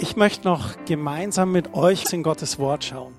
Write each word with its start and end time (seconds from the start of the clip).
Ich 0.00 0.14
möchte 0.14 0.46
noch 0.46 0.76
gemeinsam 0.84 1.50
mit 1.50 1.74
euch 1.74 2.04
in 2.12 2.22
Gottes 2.22 2.60
Wort 2.60 2.84
schauen. 2.84 3.16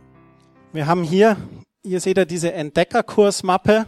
Wir 0.71 0.88
haben 0.88 1.04
hier, 1.04 1.36
ihr 1.84 2.00
seht 2.00 2.18
ja 2.18 2.23
diese 2.23 2.54
Entdeckerkursmappe, 2.54 3.86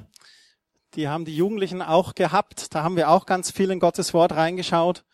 die 0.96 1.08
haben 1.08 1.24
die 1.24 1.38
Jugendlichen 1.38 1.82
auch 1.82 2.16
gehabt. 2.16 2.76
Da 2.76 2.84
haben 2.84 2.98
wir 2.98 3.10
auch 3.10 3.26
ganz 3.26 3.50
viel 3.50 3.72
in 3.72 3.80
Gottes 3.80 4.14
Wort 4.14 4.34
reingeschaut. 4.34 5.06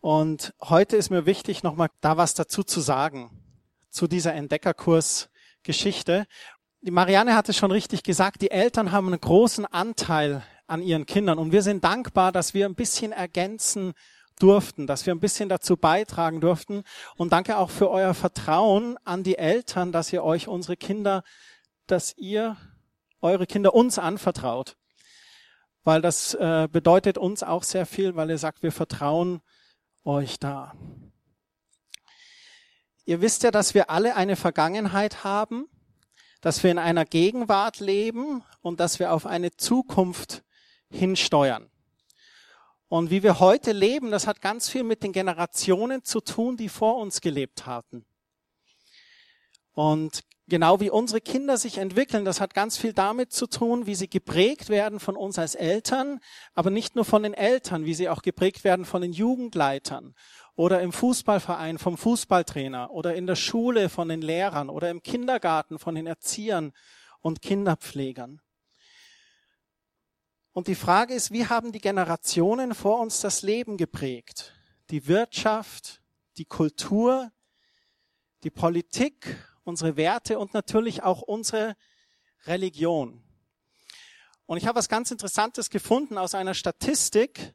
Und 0.00 0.54
heute 0.62 0.96
ist 0.96 1.10
mir 1.10 1.26
wichtig, 1.26 1.62
nochmal 1.62 1.88
da 2.00 2.16
was 2.16 2.32
dazu 2.32 2.62
zu 2.62 2.80
sagen, 2.80 3.30
zu 3.90 4.06
dieser 4.06 4.32
Entdeckerkurs-Geschichte. 4.32 6.26
Die 6.80 6.90
Marianne 6.90 7.34
hatte 7.34 7.52
schon 7.52 7.72
richtig 7.72 8.04
gesagt, 8.04 8.40
die 8.40 8.50
Eltern 8.50 8.90
haben 8.90 9.08
einen 9.08 9.20
großen 9.20 9.66
Anteil 9.66 10.42
an 10.66 10.80
ihren 10.80 11.04
Kindern. 11.04 11.38
Und 11.38 11.52
wir 11.52 11.60
sind 11.60 11.84
dankbar, 11.84 12.32
dass 12.32 12.54
wir 12.54 12.64
ein 12.64 12.74
bisschen 12.74 13.12
ergänzen 13.12 13.92
durften, 14.42 14.86
dass 14.86 15.06
wir 15.06 15.14
ein 15.14 15.20
bisschen 15.20 15.48
dazu 15.48 15.76
beitragen 15.76 16.40
durften. 16.40 16.82
Und 17.16 17.32
danke 17.32 17.58
auch 17.58 17.70
für 17.70 17.90
euer 17.90 18.14
Vertrauen 18.14 18.96
an 19.04 19.22
die 19.22 19.38
Eltern, 19.38 19.92
dass 19.92 20.12
ihr 20.12 20.24
euch 20.24 20.48
unsere 20.48 20.76
Kinder, 20.76 21.22
dass 21.86 22.16
ihr 22.16 22.56
eure 23.20 23.46
Kinder 23.46 23.74
uns 23.74 23.98
anvertraut. 23.98 24.76
Weil 25.84 26.02
das 26.02 26.34
äh, 26.34 26.68
bedeutet 26.70 27.18
uns 27.18 27.42
auch 27.42 27.62
sehr 27.62 27.86
viel, 27.86 28.16
weil 28.16 28.30
ihr 28.30 28.38
sagt, 28.38 28.62
wir 28.62 28.72
vertrauen 28.72 29.40
euch 30.04 30.38
da. 30.38 30.74
Ihr 33.04 33.20
wisst 33.20 33.42
ja, 33.42 33.50
dass 33.50 33.74
wir 33.74 33.90
alle 33.90 34.14
eine 34.14 34.36
Vergangenheit 34.36 35.24
haben, 35.24 35.66
dass 36.40 36.62
wir 36.62 36.70
in 36.70 36.78
einer 36.78 37.04
Gegenwart 37.04 37.80
leben 37.80 38.42
und 38.60 38.80
dass 38.80 38.98
wir 38.98 39.12
auf 39.12 39.26
eine 39.26 39.56
Zukunft 39.56 40.42
hinsteuern. 40.90 41.70
Und 42.90 43.12
wie 43.12 43.22
wir 43.22 43.38
heute 43.38 43.70
leben, 43.70 44.10
das 44.10 44.26
hat 44.26 44.40
ganz 44.40 44.68
viel 44.68 44.82
mit 44.82 45.04
den 45.04 45.12
Generationen 45.12 46.02
zu 46.02 46.20
tun, 46.20 46.56
die 46.56 46.68
vor 46.68 46.96
uns 46.96 47.20
gelebt 47.20 47.64
hatten. 47.64 48.04
Und 49.70 50.24
genau 50.48 50.80
wie 50.80 50.90
unsere 50.90 51.20
Kinder 51.20 51.56
sich 51.56 51.78
entwickeln, 51.78 52.24
das 52.24 52.40
hat 52.40 52.52
ganz 52.52 52.76
viel 52.76 52.92
damit 52.92 53.32
zu 53.32 53.46
tun, 53.46 53.86
wie 53.86 53.94
sie 53.94 54.10
geprägt 54.10 54.70
werden 54.70 54.98
von 54.98 55.16
uns 55.16 55.38
als 55.38 55.54
Eltern, 55.54 56.18
aber 56.52 56.70
nicht 56.70 56.96
nur 56.96 57.04
von 57.04 57.22
den 57.22 57.32
Eltern, 57.32 57.84
wie 57.84 57.94
sie 57.94 58.08
auch 58.08 58.22
geprägt 58.22 58.64
werden 58.64 58.84
von 58.84 59.02
den 59.02 59.12
Jugendleitern 59.12 60.16
oder 60.56 60.82
im 60.82 60.92
Fußballverein 60.92 61.78
vom 61.78 61.96
Fußballtrainer 61.96 62.90
oder 62.90 63.14
in 63.14 63.28
der 63.28 63.36
Schule 63.36 63.88
von 63.88 64.08
den 64.08 64.20
Lehrern 64.20 64.68
oder 64.68 64.90
im 64.90 65.00
Kindergarten 65.04 65.78
von 65.78 65.94
den 65.94 66.08
Erziehern 66.08 66.72
und 67.20 67.40
Kinderpflegern. 67.40 68.40
Und 70.52 70.66
die 70.66 70.74
Frage 70.74 71.14
ist, 71.14 71.30
wie 71.30 71.46
haben 71.46 71.70
die 71.70 71.80
Generationen 71.80 72.74
vor 72.74 73.00
uns 73.00 73.20
das 73.20 73.42
Leben 73.42 73.76
geprägt? 73.76 74.52
Die 74.90 75.06
Wirtschaft, 75.06 76.02
die 76.38 76.44
Kultur, 76.44 77.30
die 78.42 78.50
Politik, 78.50 79.36
unsere 79.62 79.96
Werte 79.96 80.40
und 80.40 80.52
natürlich 80.52 81.04
auch 81.04 81.22
unsere 81.22 81.76
Religion. 82.46 83.22
Und 84.46 84.56
ich 84.56 84.66
habe 84.66 84.78
was 84.78 84.88
ganz 84.88 85.12
Interessantes 85.12 85.70
gefunden 85.70 86.18
aus 86.18 86.34
einer 86.34 86.54
Statistik. 86.54 87.54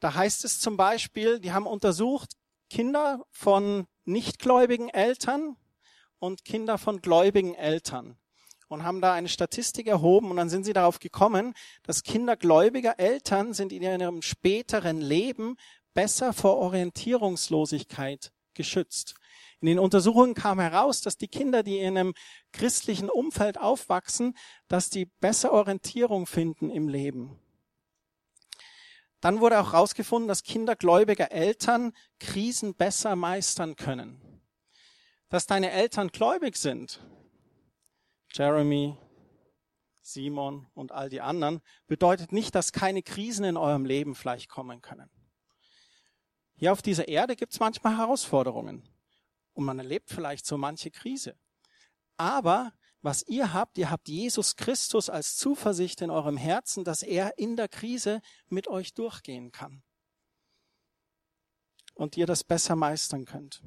Da 0.00 0.14
heißt 0.14 0.44
es 0.44 0.58
zum 0.58 0.76
Beispiel, 0.76 1.38
die 1.38 1.52
haben 1.52 1.66
untersucht 1.66 2.32
Kinder 2.68 3.24
von 3.30 3.86
nichtgläubigen 4.04 4.88
Eltern 4.88 5.56
und 6.18 6.44
Kinder 6.44 6.78
von 6.78 7.00
gläubigen 7.00 7.54
Eltern 7.54 8.19
und 8.70 8.84
haben 8.84 9.00
da 9.00 9.12
eine 9.12 9.28
Statistik 9.28 9.88
erhoben 9.88 10.30
und 10.30 10.36
dann 10.36 10.48
sind 10.48 10.64
sie 10.64 10.72
darauf 10.72 11.00
gekommen, 11.00 11.54
dass 11.82 12.04
Kinder 12.04 12.36
gläubiger 12.36 12.98
Eltern 13.00 13.52
sind 13.52 13.72
in 13.72 13.82
ihrem 13.82 14.22
späteren 14.22 15.00
Leben 15.00 15.56
besser 15.92 16.32
vor 16.32 16.56
Orientierungslosigkeit 16.56 18.32
geschützt. 18.54 19.14
In 19.60 19.66
den 19.66 19.80
Untersuchungen 19.80 20.34
kam 20.34 20.60
heraus, 20.60 21.00
dass 21.00 21.18
die 21.18 21.26
Kinder, 21.26 21.64
die 21.64 21.78
in 21.78 21.98
einem 21.98 22.14
christlichen 22.52 23.10
Umfeld 23.10 23.58
aufwachsen, 23.58 24.36
dass 24.68 24.88
die 24.88 25.06
besser 25.06 25.52
Orientierung 25.52 26.26
finden 26.26 26.70
im 26.70 26.88
Leben. 26.88 27.40
Dann 29.20 29.40
wurde 29.40 29.58
auch 29.60 29.72
herausgefunden, 29.72 30.28
dass 30.28 30.44
Kinder 30.44 30.76
gläubiger 30.76 31.32
Eltern 31.32 31.92
Krisen 32.20 32.74
besser 32.74 33.16
meistern 33.16 33.74
können. 33.74 34.42
Dass 35.28 35.46
deine 35.46 35.72
Eltern 35.72 36.08
gläubig 36.08 36.56
sind, 36.56 37.00
Jeremy, 38.32 38.96
Simon 40.00 40.66
und 40.74 40.92
all 40.92 41.08
die 41.08 41.20
anderen, 41.20 41.60
bedeutet 41.86 42.32
nicht, 42.32 42.54
dass 42.54 42.72
keine 42.72 43.02
Krisen 43.02 43.44
in 43.44 43.56
eurem 43.56 43.84
Leben 43.84 44.14
vielleicht 44.14 44.48
kommen 44.48 44.80
können. 44.80 45.10
Hier 46.54 46.72
auf 46.72 46.82
dieser 46.82 47.08
Erde 47.08 47.36
gibt 47.36 47.52
es 47.52 47.60
manchmal 47.60 47.96
Herausforderungen 47.96 48.88
und 49.54 49.64
man 49.64 49.78
erlebt 49.78 50.10
vielleicht 50.10 50.46
so 50.46 50.58
manche 50.58 50.90
Krise. 50.90 51.38
Aber 52.16 52.72
was 53.02 53.26
ihr 53.28 53.54
habt, 53.54 53.78
ihr 53.78 53.90
habt 53.90 54.08
Jesus 54.08 54.56
Christus 54.56 55.08
als 55.08 55.36
Zuversicht 55.36 56.02
in 56.02 56.10
eurem 56.10 56.36
Herzen, 56.36 56.84
dass 56.84 57.02
er 57.02 57.38
in 57.38 57.56
der 57.56 57.68
Krise 57.68 58.20
mit 58.48 58.68
euch 58.68 58.92
durchgehen 58.92 59.52
kann. 59.52 59.82
Und 61.94 62.16
ihr 62.16 62.26
das 62.26 62.44
besser 62.44 62.76
meistern 62.76 63.24
könnt. 63.24 63.62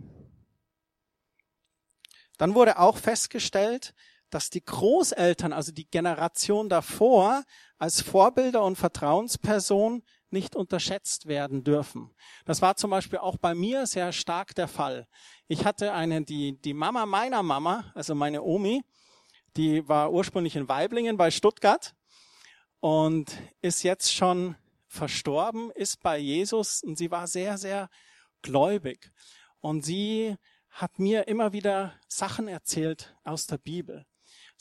Dann 2.38 2.54
wurde 2.54 2.78
auch 2.78 2.98
festgestellt, 2.98 3.96
dass 4.34 4.50
die 4.50 4.64
Großeltern, 4.64 5.54
also 5.54 5.72
die 5.72 5.90
Generation 5.90 6.70
davor, 6.70 7.44
als 7.78 8.02
Vorbilder 8.02 8.64
und 8.64 8.78
Vertrauensperson 8.78 10.04
nicht 10.30 10.56
unterschätzt 10.56 11.28
werden 11.28 11.64
dürfen. 11.64 12.10
Das 12.46 12.62
war 12.62 12.76
zum 12.76 12.90
Beispiel 12.90 13.20
auch 13.20 13.38
bei 13.38 13.54
mir 13.54 13.86
sehr 13.86 14.12
stark 14.12 14.56
der 14.56 14.68
Fall. 14.68 15.08
Ich 15.48 15.66
hatte 15.66 15.94
eine, 15.94 16.24
die, 16.24 16.60
die 16.60 16.74
Mama 16.74 17.06
meiner 17.06 17.44
Mama, 17.44 17.92
also 17.94 18.16
meine 18.16 18.42
Omi, 18.42 18.84
die 19.56 19.88
war 19.88 20.12
ursprünglich 20.12 20.56
in 20.56 20.68
Weiblingen 20.68 21.18
bei 21.18 21.30
Stuttgart 21.30 21.94
und 22.80 23.38
ist 23.62 23.84
jetzt 23.84 24.12
schon 24.12 24.56
verstorben, 24.88 25.72
ist 25.72 26.02
bei 26.02 26.18
Jesus 26.18 26.84
und 26.84 26.98
sie 26.98 27.12
war 27.12 27.28
sehr, 27.28 27.58
sehr 27.58 27.90
gläubig. 28.42 29.12
Und 29.60 29.86
sie 29.86 30.36
hat 30.70 30.98
mir 30.98 31.28
immer 31.28 31.54
wieder 31.54 31.94
Sachen 32.08 32.48
erzählt 32.48 33.16
aus 33.24 33.46
der 33.46 33.60
Bibel. 33.60 34.06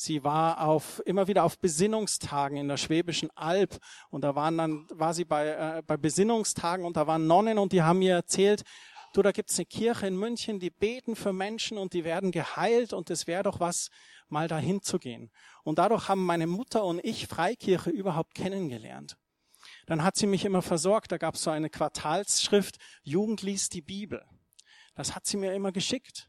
Sie 0.03 0.25
war 0.25 0.67
auf, 0.67 1.01
immer 1.07 1.29
wieder 1.29 1.45
auf 1.45 1.61
Besinnungstagen 1.61 2.57
in 2.57 2.67
der 2.67 2.77
Schwäbischen 2.77 3.31
Alb 3.37 3.79
und 4.11 4.25
da 4.25 4.35
waren 4.35 4.59
dann, 4.59 4.87
war 4.91 5.15
sie 5.15 5.25
bei, 5.25 5.49
äh, 5.49 5.83
bei 5.87 5.97
Besinnungstagen 5.97 6.85
und 6.85 6.97
da 6.97 7.07
waren 7.07 7.29
Nonnen 7.29 7.57
und 7.57 7.73
die 7.73 7.83
haben 7.83 8.01
mir 8.01 8.15
erzählt, 8.15 8.65
du, 9.13 9.23
da 9.23 9.31
gibt's 9.31 9.57
eine 9.59 9.67
Kirche 9.67 10.09
in 10.09 10.17
München, 10.17 10.59
die 10.59 10.71
beten 10.71 11.15
für 11.15 11.33
Menschen 11.33 11.79
und 11.79 11.93
die 11.93 12.03
werden 12.03 12.33
geheilt 12.33 12.93
und 12.93 13.11
es 13.11 13.29
wäre 13.29 13.45
doch 13.45 13.61
was, 13.61 13.91
mal 14.29 14.49
dahin 14.49 14.83
zu 14.83 14.99
gehen. 14.99 15.31
Und 15.63 15.79
dadurch 15.79 16.09
haben 16.09 16.27
meine 16.27 16.49
Mutter 16.49 16.85
und 16.85 16.99
ich 17.05 17.29
Freikirche 17.29 17.91
überhaupt 17.91 18.35
kennengelernt. 18.35 19.17
Dann 19.87 20.03
hat 20.03 20.17
sie 20.17 20.27
mich 20.27 20.45
immer 20.45 20.63
versorgt, 20.63 21.13
da 21.13 21.19
gab's 21.19 21.45
so 21.45 21.51
eine 21.51 21.71
Quartalsschrift, 21.71 22.79
Jugend 23.05 23.43
liest 23.43 23.73
die 23.75 23.83
Bibel. 23.83 24.25
Das 24.97 25.15
hat 25.15 25.27
sie 25.27 25.37
mir 25.37 25.55
immer 25.55 25.71
geschickt. 25.71 26.29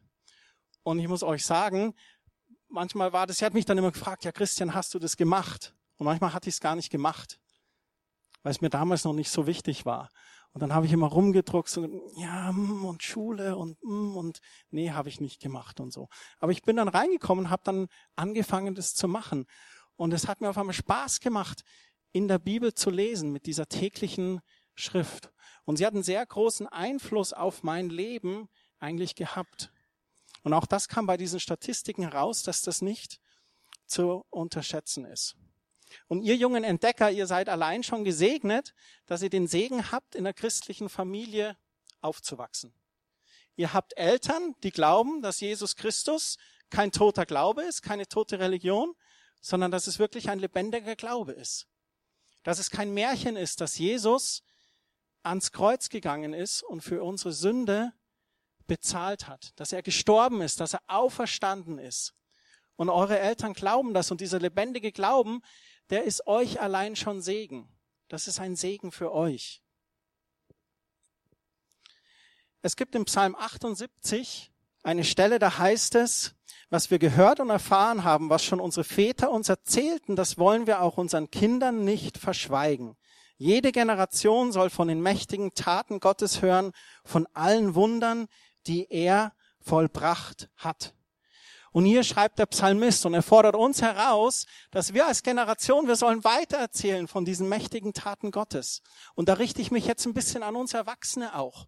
Und 0.83 0.99
ich 0.99 1.07
muss 1.07 1.23
euch 1.23 1.45
sagen, 1.45 1.95
manchmal 2.73 3.13
war 3.13 3.27
das, 3.27 3.37
sie 3.37 3.45
hat 3.45 3.53
mich 3.53 3.65
dann 3.65 3.77
immer 3.77 3.91
gefragt, 3.91 4.25
ja 4.25 4.31
Christian, 4.31 4.73
hast 4.73 4.93
du 4.93 4.99
das 4.99 5.15
gemacht? 5.15 5.73
Und 5.97 6.05
manchmal 6.05 6.33
hatte 6.33 6.49
ich 6.49 6.55
es 6.55 6.61
gar 6.61 6.75
nicht 6.75 6.89
gemacht, 6.89 7.39
weil 8.41 8.51
es 8.51 8.61
mir 8.61 8.69
damals 8.69 9.03
noch 9.03 9.13
nicht 9.13 9.29
so 9.29 9.47
wichtig 9.47 9.85
war. 9.85 10.09
Und 10.51 10.61
dann 10.61 10.73
habe 10.73 10.85
ich 10.85 10.91
immer 10.91 11.07
rumgedruckt 11.07 11.75
und 11.77 11.99
ja, 12.15 12.51
mm, 12.51 12.85
und 12.85 13.01
Schule 13.01 13.55
und 13.55 13.81
mm, 13.83 14.15
und 14.15 14.39
nee, 14.69 14.91
habe 14.91 15.09
ich 15.09 15.19
nicht 15.19 15.41
gemacht 15.41 15.79
und 15.79 15.91
so. 15.91 16.09
Aber 16.39 16.51
ich 16.51 16.61
bin 16.61 16.75
dann 16.75 16.87
reingekommen, 16.87 17.49
habe 17.49 17.63
dann 17.63 17.87
angefangen, 18.15 18.75
das 18.75 18.93
zu 18.93 19.07
machen. 19.07 19.45
Und 19.95 20.13
es 20.13 20.27
hat 20.27 20.41
mir 20.41 20.49
auf 20.49 20.57
einmal 20.57 20.73
Spaß 20.73 21.21
gemacht, 21.21 21.63
in 22.11 22.27
der 22.27 22.37
Bibel 22.37 22.73
zu 22.73 22.91
lesen 22.91 23.31
mit 23.31 23.45
dieser 23.47 23.67
täglichen 23.67 24.41
Schrift. 24.75 25.31
Und 25.65 25.77
sie 25.77 25.85
hat 25.85 25.93
einen 25.93 26.03
sehr 26.03 26.23
großen 26.25 26.67
Einfluss 26.67 27.33
auf 27.33 27.63
mein 27.63 27.89
Leben 27.89 28.47
eigentlich 28.79 29.15
gehabt. 29.15 29.71
Und 30.43 30.53
auch 30.53 30.65
das 30.65 30.87
kam 30.87 31.05
bei 31.05 31.17
diesen 31.17 31.39
Statistiken 31.39 32.03
heraus, 32.03 32.43
dass 32.43 32.61
das 32.61 32.81
nicht 32.81 33.19
zu 33.85 34.25
unterschätzen 34.29 35.05
ist. 35.05 35.35
Und 36.07 36.23
ihr 36.23 36.35
jungen 36.35 36.63
Entdecker, 36.63 37.11
ihr 37.11 37.27
seid 37.27 37.49
allein 37.49 37.83
schon 37.83 38.03
gesegnet, 38.03 38.73
dass 39.05 39.21
ihr 39.21 39.29
den 39.29 39.47
Segen 39.47 39.91
habt, 39.91 40.15
in 40.15 40.23
der 40.23 40.33
christlichen 40.33 40.89
Familie 40.89 41.57
aufzuwachsen. 42.01 42.73
Ihr 43.55 43.73
habt 43.73 43.95
Eltern, 43.97 44.55
die 44.63 44.71
glauben, 44.71 45.21
dass 45.21 45.39
Jesus 45.39 45.75
Christus 45.75 46.37
kein 46.69 46.91
toter 46.91 47.25
Glaube 47.25 47.63
ist, 47.63 47.83
keine 47.83 48.07
tote 48.07 48.39
Religion, 48.39 48.95
sondern 49.41 49.71
dass 49.71 49.87
es 49.87 49.99
wirklich 49.99 50.29
ein 50.29 50.39
lebendiger 50.39 50.95
Glaube 50.95 51.33
ist. 51.33 51.67
Dass 52.43 52.59
es 52.59 52.71
kein 52.71 52.93
Märchen 52.93 53.35
ist, 53.35 53.61
dass 53.61 53.77
Jesus 53.77 54.41
ans 55.21 55.51
Kreuz 55.51 55.89
gegangen 55.89 56.33
ist 56.33 56.63
und 56.63 56.81
für 56.81 57.03
unsere 57.03 57.31
Sünde 57.31 57.93
bezahlt 58.73 59.27
hat, 59.27 59.51
dass 59.57 59.71
er 59.71 59.83
gestorben 59.83 60.41
ist, 60.41 60.59
dass 60.59 60.73
er 60.73 60.81
auferstanden 60.87 61.77
ist. 61.77 62.15
Und 62.75 62.89
eure 62.89 63.19
Eltern 63.19 63.53
glauben 63.53 63.93
das 63.93 64.09
und 64.09 64.19
dieser 64.19 64.39
lebendige 64.39 64.91
Glauben, 64.91 65.43
der 65.91 66.05
ist 66.05 66.25
euch 66.25 66.59
allein 66.59 66.95
schon 66.95 67.21
Segen. 67.21 67.69
Das 68.07 68.27
ist 68.27 68.39
ein 68.39 68.55
Segen 68.55 68.91
für 68.91 69.13
euch. 69.13 69.61
Es 72.63 72.75
gibt 72.75 72.95
im 72.95 73.05
Psalm 73.05 73.35
78 73.35 74.51
eine 74.81 75.03
Stelle, 75.03 75.37
da 75.37 75.59
heißt 75.59 75.93
es, 75.93 76.33
was 76.71 76.89
wir 76.89 76.97
gehört 76.97 77.39
und 77.39 77.51
erfahren 77.51 78.03
haben, 78.03 78.31
was 78.31 78.43
schon 78.43 78.59
unsere 78.59 78.83
Väter 78.83 79.29
uns 79.29 79.49
erzählten, 79.49 80.15
das 80.15 80.39
wollen 80.39 80.65
wir 80.65 80.81
auch 80.81 80.97
unseren 80.97 81.29
Kindern 81.29 81.83
nicht 81.83 82.17
verschweigen. 82.17 82.97
Jede 83.37 83.71
Generation 83.71 84.51
soll 84.51 84.71
von 84.71 84.87
den 84.87 84.99
mächtigen 84.99 85.53
Taten 85.53 85.99
Gottes 85.99 86.41
hören, 86.41 86.71
von 87.03 87.27
allen 87.33 87.75
Wundern, 87.75 88.27
die 88.67 88.87
er 88.89 89.33
vollbracht 89.59 90.49
hat. 90.57 90.93
Und 91.73 91.85
hier 91.85 92.03
schreibt 92.03 92.37
der 92.37 92.45
Psalmist 92.45 93.03
und 93.07 93.15
er 93.15 93.23
fordert 93.23 93.55
uns 93.55 93.81
heraus, 93.81 94.45
dass 94.69 94.93
wir 94.93 95.07
als 95.07 95.23
Generation, 95.23 95.87
wir 95.87 95.95
sollen 95.95 96.23
weitererzählen 96.23 97.07
von 97.07 97.25
diesen 97.25 97.49
mächtigen 97.49 97.93
Taten 97.93 98.29
Gottes. 98.29 98.83
Und 99.15 99.27
da 99.27 99.33
richte 99.33 99.59
ich 99.59 99.71
mich 99.71 99.87
jetzt 99.87 100.05
ein 100.05 100.13
bisschen 100.13 100.43
an 100.43 100.55
uns 100.55 100.75
Erwachsene 100.75 101.35
auch. 101.35 101.67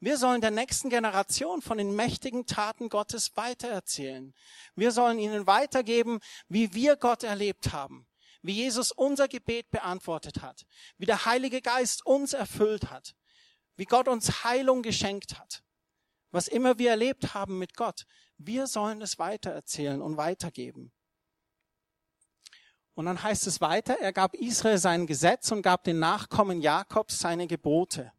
Wir 0.00 0.16
sollen 0.16 0.40
der 0.40 0.50
nächsten 0.50 0.88
Generation 0.88 1.60
von 1.60 1.78
den 1.78 1.94
mächtigen 1.94 2.46
Taten 2.46 2.88
Gottes 2.88 3.36
weitererzählen. 3.36 4.34
Wir 4.74 4.90
sollen 4.90 5.18
ihnen 5.18 5.46
weitergeben, 5.46 6.18
wie 6.48 6.72
wir 6.72 6.96
Gott 6.96 7.22
erlebt 7.22 7.72
haben, 7.72 8.08
wie 8.40 8.54
Jesus 8.54 8.90
unser 8.90 9.28
Gebet 9.28 9.70
beantwortet 9.70 10.40
hat, 10.40 10.64
wie 10.96 11.06
der 11.06 11.26
Heilige 11.26 11.60
Geist 11.60 12.04
uns 12.06 12.32
erfüllt 12.32 12.90
hat, 12.90 13.14
wie 13.76 13.84
Gott 13.84 14.08
uns 14.08 14.44
Heilung 14.44 14.82
geschenkt 14.82 15.38
hat. 15.38 15.62
Was 16.32 16.48
immer 16.48 16.78
wir 16.78 16.90
erlebt 16.90 17.34
haben 17.34 17.58
mit 17.58 17.76
Gott, 17.76 18.06
wir 18.38 18.66
sollen 18.66 19.00
es 19.02 19.18
weitererzählen 19.18 20.02
und 20.02 20.16
weitergeben. 20.16 20.92
Und 22.94 23.06
dann 23.06 23.22
heißt 23.22 23.46
es 23.46 23.60
weiter, 23.60 23.98
er 24.00 24.12
gab 24.12 24.34
Israel 24.34 24.78
sein 24.78 25.06
Gesetz 25.06 25.50
und 25.52 25.62
gab 25.62 25.84
den 25.84 25.98
Nachkommen 25.98 26.60
Jakobs 26.60 27.20
seine 27.20 27.46
Gebote. 27.46 28.12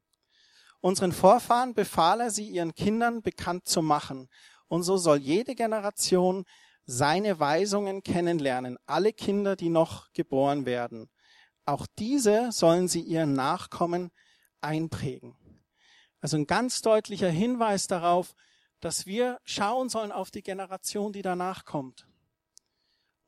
Unseren 0.80 1.12
Vorfahren 1.12 1.74
befahl 1.74 2.22
er, 2.22 2.32
sie 2.32 2.50
ihren 2.50 2.74
Kindern 2.74 3.22
bekannt 3.22 3.68
zu 3.68 3.82
machen. 3.82 4.30
Und 4.68 4.84
so 4.84 4.98
soll 4.98 5.18
jede 5.18 5.56
Generation 5.56 6.46
seine 6.86 7.40
Weisungen 7.40 8.04
kennenlernen, 8.04 8.78
alle 8.86 9.14
Kinder, 9.14 9.56
die 9.56 9.70
noch 9.70 10.12
geboren 10.14 10.66
werden. 10.66 11.10
Auch 11.66 11.88
diese 11.98 12.52
sollen 12.52 12.88
sie 12.88 13.02
ihren 13.02 13.34
Nachkommen 13.34 14.12
einprägen. 14.60 15.38
Also 16.24 16.38
ein 16.38 16.48
ganz 16.48 16.82
deutlicher 16.82 17.30
Hinweis 17.30 17.88
darauf, 17.88 18.34
dass 18.80 19.06
wir 19.06 19.42
schauen 19.44 19.90
sollen 19.90 20.14
auf 20.14 20.32
die 20.32 20.42
Generation, 20.42 21.12
die 21.12 21.22
danach 21.22 21.66
kommt. 21.66 22.08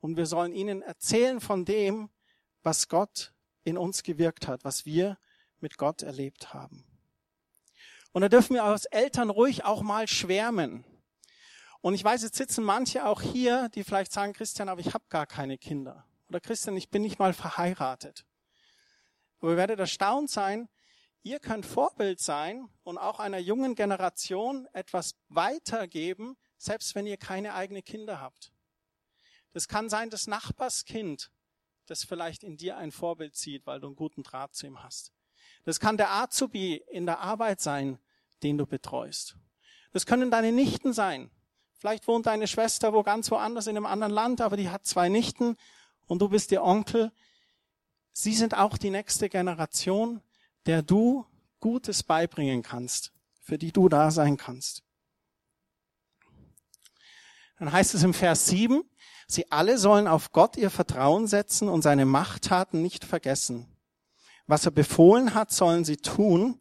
Und 0.00 0.16
wir 0.16 0.24
sollen 0.24 0.54
ihnen 0.54 0.80
erzählen 0.80 1.42
von 1.42 1.66
dem, 1.66 2.08
was 2.62 2.88
Gott 2.88 3.34
in 3.64 3.76
uns 3.76 4.02
gewirkt 4.02 4.48
hat, 4.48 4.64
was 4.64 4.86
wir 4.86 5.18
mit 5.60 5.76
Gott 5.76 6.00
erlebt 6.00 6.54
haben. 6.54 6.86
Und 8.12 8.22
da 8.22 8.30
dürfen 8.30 8.54
wir 8.54 8.64
als 8.64 8.86
Eltern 8.86 9.28
ruhig 9.28 9.66
auch 9.66 9.82
mal 9.82 10.08
schwärmen. 10.08 10.86
Und 11.82 11.92
ich 11.92 12.02
weiß, 12.02 12.22
jetzt 12.22 12.38
sitzen 12.38 12.64
manche 12.64 13.04
auch 13.04 13.20
hier, 13.20 13.68
die 13.74 13.84
vielleicht 13.84 14.10
sagen, 14.10 14.32
Christian, 14.32 14.70
aber 14.70 14.80
ich 14.80 14.94
habe 14.94 15.04
gar 15.10 15.26
keine 15.26 15.58
Kinder. 15.58 16.06
Oder 16.30 16.40
Christian, 16.40 16.78
ich 16.78 16.88
bin 16.88 17.02
nicht 17.02 17.18
mal 17.18 17.34
verheiratet. 17.34 18.24
Aber 19.40 19.50
ihr 19.50 19.58
werdet 19.58 19.80
erstaunt 19.80 20.30
sein, 20.30 20.70
Ihr 21.26 21.40
könnt 21.40 21.66
Vorbild 21.66 22.20
sein 22.20 22.68
und 22.84 22.98
auch 22.98 23.18
einer 23.18 23.38
jungen 23.38 23.74
Generation 23.74 24.68
etwas 24.72 25.16
weitergeben, 25.28 26.36
selbst 26.56 26.94
wenn 26.94 27.04
ihr 27.04 27.16
keine 27.16 27.54
eigenen 27.54 27.82
Kinder 27.82 28.20
habt. 28.20 28.52
Das 29.52 29.66
kann 29.66 29.88
sein, 29.88 30.08
das 30.08 30.28
Nachbarskind, 30.28 31.32
das 31.86 32.04
vielleicht 32.04 32.44
in 32.44 32.56
dir 32.56 32.76
ein 32.76 32.92
Vorbild 32.92 33.34
sieht, 33.34 33.66
weil 33.66 33.80
du 33.80 33.88
einen 33.88 33.96
guten 33.96 34.22
Draht 34.22 34.54
zu 34.54 34.68
ihm 34.68 34.84
hast. 34.84 35.12
Das 35.64 35.80
kann 35.80 35.96
der 35.96 36.12
Azubi 36.12 36.76
in 36.92 37.06
der 37.06 37.18
Arbeit 37.18 37.60
sein, 37.60 37.98
den 38.44 38.56
du 38.56 38.64
betreust. 38.64 39.34
Das 39.92 40.06
können 40.06 40.30
deine 40.30 40.52
Nichten 40.52 40.92
sein. 40.92 41.32
Vielleicht 41.72 42.06
wohnt 42.06 42.26
deine 42.26 42.46
Schwester 42.46 42.92
wo 42.92 43.02
ganz 43.02 43.32
woanders 43.32 43.66
in 43.66 43.76
einem 43.76 43.86
anderen 43.86 44.12
Land, 44.12 44.40
aber 44.40 44.56
die 44.56 44.70
hat 44.70 44.86
zwei 44.86 45.08
Nichten 45.08 45.56
und 46.06 46.22
du 46.22 46.28
bist 46.28 46.52
ihr 46.52 46.62
Onkel. 46.62 47.10
Sie 48.12 48.32
sind 48.32 48.56
auch 48.56 48.78
die 48.78 48.90
nächste 48.90 49.28
Generation, 49.28 50.22
der 50.66 50.82
du 50.82 51.24
Gutes 51.60 52.02
beibringen 52.02 52.62
kannst, 52.62 53.12
für 53.40 53.58
die 53.58 53.72
du 53.72 53.88
da 53.88 54.10
sein 54.10 54.36
kannst. 54.36 54.82
Dann 57.58 57.72
heißt 57.72 57.94
es 57.94 58.02
im 58.02 58.12
Vers 58.12 58.46
7, 58.46 58.82
sie 59.26 59.50
alle 59.50 59.78
sollen 59.78 60.06
auf 60.06 60.32
Gott 60.32 60.56
ihr 60.56 60.70
Vertrauen 60.70 61.26
setzen 61.26 61.68
und 61.68 61.82
seine 61.82 62.04
Machttaten 62.04 62.82
nicht 62.82 63.04
vergessen. 63.04 63.66
Was 64.46 64.66
er 64.66 64.72
befohlen 64.72 65.34
hat, 65.34 65.50
sollen 65.50 65.84
sie 65.84 65.96
tun. 65.96 66.60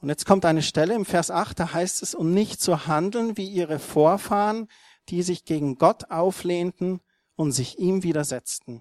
Und 0.00 0.10
jetzt 0.10 0.26
kommt 0.26 0.44
eine 0.44 0.62
Stelle 0.62 0.94
im 0.94 1.06
Vers 1.06 1.30
8, 1.30 1.58
da 1.58 1.72
heißt 1.72 2.02
es, 2.02 2.14
um 2.14 2.34
nicht 2.34 2.60
zu 2.60 2.86
handeln 2.86 3.36
wie 3.36 3.48
ihre 3.48 3.78
Vorfahren, 3.78 4.68
die 5.08 5.22
sich 5.22 5.44
gegen 5.44 5.78
Gott 5.78 6.10
auflehnten 6.10 7.00
und 7.36 7.52
sich 7.52 7.78
ihm 7.78 8.02
widersetzten. 8.02 8.80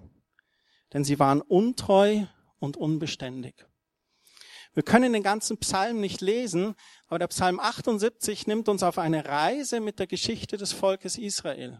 Denn 0.91 1.03
sie 1.03 1.19
waren 1.19 1.41
untreu 1.41 2.25
und 2.59 2.77
unbeständig. 2.77 3.65
Wir 4.73 4.83
können 4.83 5.13
den 5.13 5.21
ganzen 5.21 5.57
Psalm 5.57 5.99
nicht 5.99 6.21
lesen, 6.21 6.75
aber 7.07 7.19
der 7.19 7.27
Psalm 7.27 7.59
78 7.59 8.47
nimmt 8.47 8.69
uns 8.69 8.81
auf 8.81 8.97
eine 8.97 9.25
Reise 9.25 9.79
mit 9.79 9.99
der 9.99 10.07
Geschichte 10.07 10.57
des 10.57 10.73
Volkes 10.73 11.17
Israel. 11.17 11.79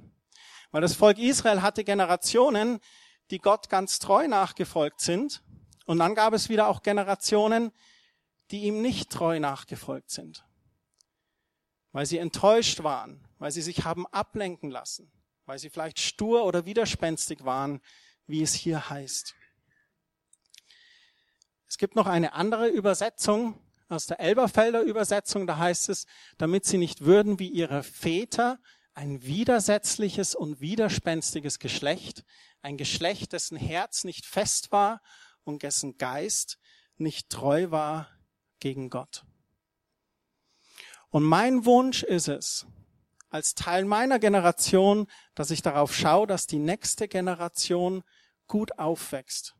Weil 0.71 0.81
das 0.81 0.93
Volk 0.93 1.17
Israel 1.17 1.63
hatte 1.63 1.83
Generationen, 1.83 2.79
die 3.31 3.39
Gott 3.39 3.69
ganz 3.69 3.97
treu 3.97 4.27
nachgefolgt 4.27 5.01
sind. 5.01 5.43
Und 5.85 5.99
dann 5.99 6.13
gab 6.13 6.33
es 6.33 6.49
wieder 6.49 6.67
auch 6.67 6.83
Generationen, 6.83 7.71
die 8.51 8.63
ihm 8.63 8.81
nicht 8.81 9.11
treu 9.11 9.39
nachgefolgt 9.39 10.11
sind. 10.11 10.45
Weil 11.91 12.05
sie 12.05 12.19
enttäuscht 12.19 12.83
waren, 12.83 13.27
weil 13.39 13.51
sie 13.51 13.61
sich 13.61 13.85
haben 13.85 14.05
ablenken 14.07 14.69
lassen, 14.69 15.11
weil 15.45 15.57
sie 15.57 15.69
vielleicht 15.69 15.99
stur 15.99 16.45
oder 16.45 16.65
widerspenstig 16.65 17.43
waren, 17.43 17.81
wie 18.27 18.43
es 18.43 18.53
hier 18.53 18.89
heißt. 18.89 19.35
Es 21.73 21.79
gibt 21.79 21.95
noch 21.95 22.05
eine 22.05 22.33
andere 22.33 22.67
Übersetzung 22.67 23.59
aus 23.89 24.05
der 24.05 24.19
Elberfelder 24.19 24.83
Übersetzung, 24.83 25.47
da 25.47 25.57
heißt 25.57 25.89
es, 25.89 26.05
damit 26.37 26.65
sie 26.65 26.77
nicht 26.77 27.03
würden 27.03 27.39
wie 27.39 27.47
ihre 27.47 27.81
Väter, 27.81 28.59
ein 28.93 29.23
widersetzliches 29.23 30.35
und 30.35 30.61
widerspenstiges 30.61 31.57
Geschlecht, 31.57 32.25
ein 32.61 32.77
Geschlecht, 32.77 33.33
dessen 33.33 33.57
Herz 33.57 34.03
nicht 34.03 34.27
fest 34.27 34.71
war 34.71 35.01
und 35.45 35.63
dessen 35.63 35.97
Geist 35.97 36.59
nicht 36.97 37.31
treu 37.31 37.71
war 37.71 38.07
gegen 38.59 38.91
Gott. 38.91 39.25
Und 41.09 41.23
mein 41.23 41.65
Wunsch 41.65 42.03
ist 42.03 42.27
es, 42.27 42.67
als 43.31 43.55
Teil 43.55 43.85
meiner 43.85 44.19
Generation, 44.19 45.07
dass 45.33 45.49
ich 45.49 45.63
darauf 45.63 45.95
schaue, 45.95 46.27
dass 46.27 46.45
die 46.45 46.59
nächste 46.59 47.07
Generation 47.07 48.03
gut 48.45 48.77
aufwächst 48.77 49.55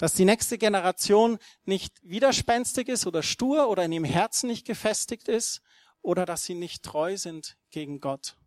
dass 0.00 0.14
die 0.14 0.24
nächste 0.24 0.56
Generation 0.56 1.38
nicht 1.66 2.00
widerspenstig 2.02 2.88
ist 2.88 3.06
oder 3.06 3.22
stur 3.22 3.68
oder 3.68 3.84
in 3.84 3.92
ihrem 3.92 4.04
Herzen 4.04 4.46
nicht 4.46 4.66
gefestigt 4.66 5.28
ist 5.28 5.60
oder 6.00 6.24
dass 6.24 6.44
sie 6.44 6.54
nicht 6.54 6.82
treu 6.82 7.18
sind 7.18 7.58
gegen 7.68 8.00
Gott. 8.00 8.38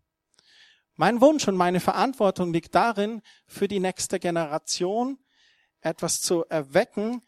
Mein 0.95 1.21
Wunsch 1.21 1.47
und 1.47 1.55
meine 1.55 1.79
Verantwortung 1.79 2.51
liegt 2.51 2.73
darin, 2.73 3.21
für 3.45 3.67
die 3.67 3.79
nächste 3.79 4.19
Generation 4.19 5.19
etwas 5.81 6.21
zu 6.21 6.43
erwecken, 6.45 7.21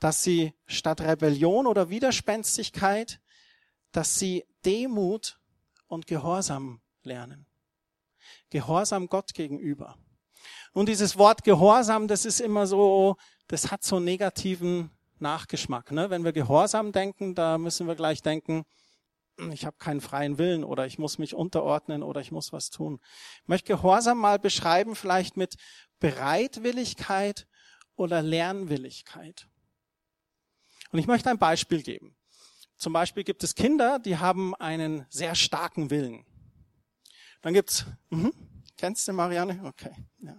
dass 0.00 0.24
sie 0.24 0.52
statt 0.66 1.00
Rebellion 1.00 1.68
oder 1.68 1.90
Widerspenstigkeit, 1.90 3.20
dass 3.92 4.18
sie 4.18 4.44
Demut 4.64 5.38
und 5.86 6.08
Gehorsam 6.08 6.80
lernen. 7.04 7.46
Gehorsam 8.50 9.06
Gott 9.06 9.32
gegenüber. 9.32 9.96
Und 10.72 10.88
dieses 10.88 11.16
Wort 11.16 11.44
Gehorsam, 11.44 12.08
das 12.08 12.24
ist 12.24 12.40
immer 12.40 12.66
so 12.66 13.16
das 13.50 13.72
hat 13.72 13.82
so 13.82 13.96
einen 13.96 14.04
negativen 14.04 14.90
Nachgeschmack. 15.18 15.90
Ne? 15.90 16.08
Wenn 16.08 16.22
wir 16.22 16.32
Gehorsam 16.32 16.92
denken, 16.92 17.34
da 17.34 17.58
müssen 17.58 17.88
wir 17.88 17.96
gleich 17.96 18.22
denken, 18.22 18.64
hm, 19.38 19.50
ich 19.50 19.66
habe 19.66 19.76
keinen 19.76 20.00
freien 20.00 20.38
Willen 20.38 20.62
oder 20.62 20.86
ich 20.86 21.00
muss 21.00 21.18
mich 21.18 21.34
unterordnen 21.34 22.04
oder 22.04 22.20
ich 22.20 22.30
muss 22.30 22.52
was 22.52 22.70
tun. 22.70 23.00
Ich 23.42 23.48
möchte 23.48 23.72
Gehorsam 23.72 24.18
mal 24.18 24.38
beschreiben, 24.38 24.94
vielleicht 24.94 25.36
mit 25.36 25.56
Bereitwilligkeit 25.98 27.48
oder 27.96 28.22
Lernwilligkeit. 28.22 29.48
Und 30.92 31.00
ich 31.00 31.08
möchte 31.08 31.28
ein 31.28 31.38
Beispiel 31.38 31.82
geben. 31.82 32.16
Zum 32.76 32.92
Beispiel 32.92 33.24
gibt 33.24 33.42
es 33.42 33.56
Kinder, 33.56 33.98
die 33.98 34.16
haben 34.16 34.54
einen 34.54 35.06
sehr 35.10 35.34
starken 35.34 35.90
Willen. 35.90 36.24
Dann 37.42 37.52
gibt's, 37.52 37.84
mhm, 38.10 38.32
kennst 38.76 39.08
du 39.08 39.12
Marianne? 39.12 39.60
Okay, 39.64 39.92
ja. 40.20 40.36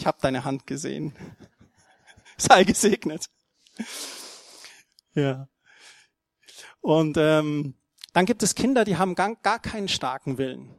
Ich 0.00 0.06
habe 0.06 0.16
deine 0.22 0.44
Hand 0.44 0.66
gesehen. 0.66 1.12
Sei 2.38 2.64
gesegnet. 2.64 3.26
Ja. 5.12 5.46
Und 6.80 7.18
ähm, 7.18 7.74
dann 8.14 8.24
gibt 8.24 8.42
es 8.42 8.54
Kinder, 8.54 8.86
die 8.86 8.96
haben 8.96 9.14
gar, 9.14 9.36
gar 9.36 9.58
keinen 9.58 9.88
starken 9.88 10.38
Willen. 10.38 10.74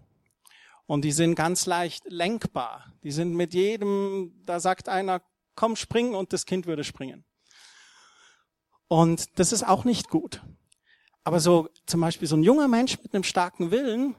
Und 0.88 1.06
die 1.06 1.12
sind 1.12 1.36
ganz 1.36 1.68
leicht 1.68 2.04
lenkbar. 2.08 2.94
Die 3.04 3.12
sind 3.12 3.36
mit 3.36 3.54
jedem, 3.54 4.42
da 4.44 4.60
sagt 4.60 4.90
einer, 4.90 5.22
komm 5.54 5.76
springen 5.76 6.16
und 6.16 6.34
das 6.34 6.48
Kind 6.48 6.66
würde 6.66 6.84
springen. 6.84 7.24
Und 8.88 9.38
das 9.38 9.52
ist 9.52 9.62
auch 9.62 9.84
nicht 9.84 10.10
gut. 10.10 10.42
Aber 11.24 11.40
so 11.40 11.70
zum 11.86 12.02
Beispiel 12.02 12.28
so 12.28 12.38
ein 12.38 12.44
junger 12.44 12.68
Mensch 12.68 12.98
mit 13.04 13.14
einem 13.14 13.24
starken 13.24 13.70
Willen, 13.70 14.16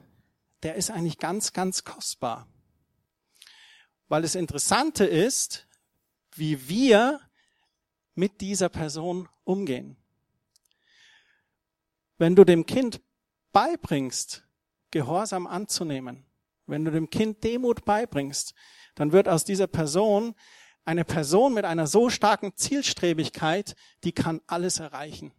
der 0.63 0.75
ist 0.75 0.91
eigentlich 0.91 1.17
ganz, 1.17 1.51
ganz 1.51 1.83
kostbar. 1.83 2.47
Weil 4.07 4.21
das 4.21 4.35
Interessante 4.35 5.05
ist, 5.05 5.67
wie 6.35 6.67
wir 6.67 7.19
mit 8.15 8.41
dieser 8.41 8.69
Person 8.69 9.29
umgehen. 9.43 9.97
Wenn 12.17 12.35
du 12.35 12.43
dem 12.43 12.65
Kind 12.65 13.01
beibringst, 13.51 14.43
Gehorsam 14.91 15.47
anzunehmen, 15.47 16.25
wenn 16.67 16.85
du 16.85 16.91
dem 16.91 17.09
Kind 17.09 17.43
Demut 17.43 17.83
beibringst, 17.83 18.53
dann 18.95 19.11
wird 19.11 19.27
aus 19.27 19.43
dieser 19.43 19.67
Person 19.67 20.35
eine 20.85 21.05
Person 21.05 21.53
mit 21.53 21.65
einer 21.65 21.87
so 21.87 22.09
starken 22.09 22.55
Zielstrebigkeit, 22.55 23.75
die 24.03 24.11
kann 24.11 24.41
alles 24.47 24.79
erreichen. 24.79 25.33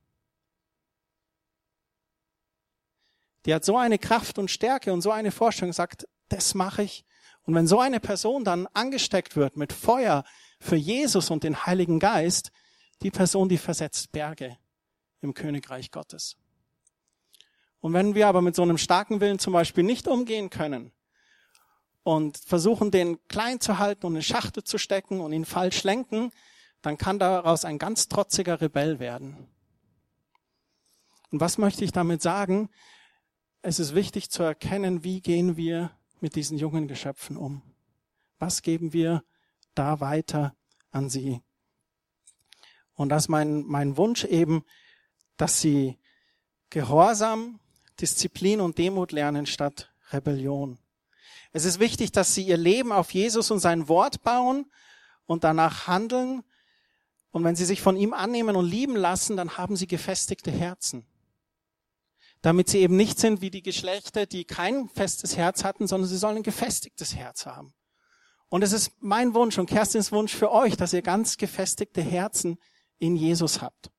Die 3.46 3.54
hat 3.54 3.64
so 3.64 3.76
eine 3.76 3.98
Kraft 3.98 4.38
und 4.38 4.50
Stärke 4.50 4.92
und 4.92 5.02
so 5.02 5.10
eine 5.10 5.30
Vorstellung, 5.30 5.72
sagt, 5.72 6.08
das 6.28 6.54
mache 6.54 6.82
ich. 6.82 7.04
Und 7.44 7.54
wenn 7.54 7.66
so 7.66 7.78
eine 7.80 8.00
Person 8.00 8.44
dann 8.44 8.66
angesteckt 8.72 9.36
wird 9.36 9.56
mit 9.56 9.72
Feuer 9.72 10.24
für 10.60 10.76
Jesus 10.76 11.30
und 11.30 11.44
den 11.44 11.66
Heiligen 11.66 11.98
Geist, 11.98 12.50
die 13.02 13.10
Person, 13.10 13.48
die 13.48 13.58
versetzt 13.58 14.12
Berge 14.12 14.56
im 15.20 15.34
Königreich 15.34 15.90
Gottes. 15.90 16.36
Und 17.80 17.92
wenn 17.92 18.14
wir 18.14 18.28
aber 18.28 18.40
mit 18.40 18.56
so 18.56 18.62
einem 18.62 18.78
starken 18.78 19.20
Willen 19.20 19.38
zum 19.38 19.52
Beispiel 19.52 19.84
nicht 19.84 20.08
umgehen 20.08 20.48
können 20.48 20.92
und 22.02 22.38
versuchen, 22.38 22.90
den 22.90 23.18
klein 23.28 23.60
zu 23.60 23.78
halten 23.78 24.06
und 24.06 24.16
in 24.16 24.22
Schachtel 24.22 24.64
zu 24.64 24.78
stecken 24.78 25.20
und 25.20 25.32
ihn 25.34 25.44
falsch 25.44 25.82
lenken, 25.82 26.30
dann 26.80 26.96
kann 26.96 27.18
daraus 27.18 27.66
ein 27.66 27.78
ganz 27.78 28.08
trotziger 28.08 28.62
Rebell 28.62 29.00
werden. 29.00 29.48
Und 31.30 31.40
was 31.40 31.58
möchte 31.58 31.84
ich 31.84 31.92
damit 31.92 32.22
sagen? 32.22 32.70
Es 33.60 33.78
ist 33.78 33.94
wichtig 33.94 34.30
zu 34.30 34.42
erkennen, 34.42 35.04
wie 35.04 35.20
gehen 35.20 35.56
wir 35.56 35.90
mit 36.24 36.36
diesen 36.36 36.56
jungen 36.56 36.88
Geschöpfen 36.88 37.36
um? 37.36 37.60
Was 38.38 38.62
geben 38.62 38.94
wir 38.94 39.22
da 39.74 40.00
weiter 40.00 40.56
an 40.90 41.10
sie? 41.10 41.42
Und 42.94 43.10
das 43.10 43.24
ist 43.24 43.28
mein, 43.28 43.62
mein 43.66 43.98
Wunsch 43.98 44.24
eben, 44.24 44.64
dass 45.36 45.60
sie 45.60 45.98
Gehorsam 46.70 47.60
Disziplin 48.00 48.62
und 48.62 48.78
Demut 48.78 49.12
lernen 49.12 49.44
statt 49.44 49.92
Rebellion. 50.12 50.78
Es 51.52 51.66
ist 51.66 51.78
wichtig, 51.78 52.10
dass 52.10 52.34
sie 52.34 52.46
ihr 52.46 52.56
Leben 52.56 52.90
auf 52.90 53.12
Jesus 53.12 53.50
und 53.50 53.58
sein 53.58 53.86
Wort 53.88 54.22
bauen 54.22 54.64
und 55.26 55.44
danach 55.44 55.88
handeln. 55.88 56.42
Und 57.32 57.44
wenn 57.44 57.54
sie 57.54 57.66
sich 57.66 57.82
von 57.82 57.98
ihm 57.98 58.14
annehmen 58.14 58.56
und 58.56 58.64
lieben 58.64 58.96
lassen, 58.96 59.36
dann 59.36 59.58
haben 59.58 59.76
sie 59.76 59.86
gefestigte 59.86 60.50
Herzen. 60.50 61.04
Damit 62.44 62.68
sie 62.68 62.80
eben 62.80 62.96
nicht 62.96 63.18
sind 63.18 63.40
wie 63.40 63.50
die 63.50 63.62
Geschlechter, 63.62 64.26
die 64.26 64.44
kein 64.44 64.90
festes 64.90 65.38
Herz 65.38 65.64
hatten, 65.64 65.86
sondern 65.86 66.10
sie 66.10 66.18
sollen 66.18 66.36
ein 66.36 66.42
gefestigtes 66.42 67.16
Herz 67.16 67.46
haben. 67.46 67.72
Und 68.50 68.60
es 68.60 68.72
ist 68.72 68.92
mein 69.00 69.32
Wunsch 69.32 69.56
und 69.56 69.64
Kerstins 69.64 70.12
Wunsch 70.12 70.34
für 70.34 70.52
euch, 70.52 70.76
dass 70.76 70.92
ihr 70.92 71.00
ganz 71.00 71.38
gefestigte 71.38 72.02
Herzen 72.02 72.58
in 72.98 73.16
Jesus 73.16 73.62
habt. 73.62 73.90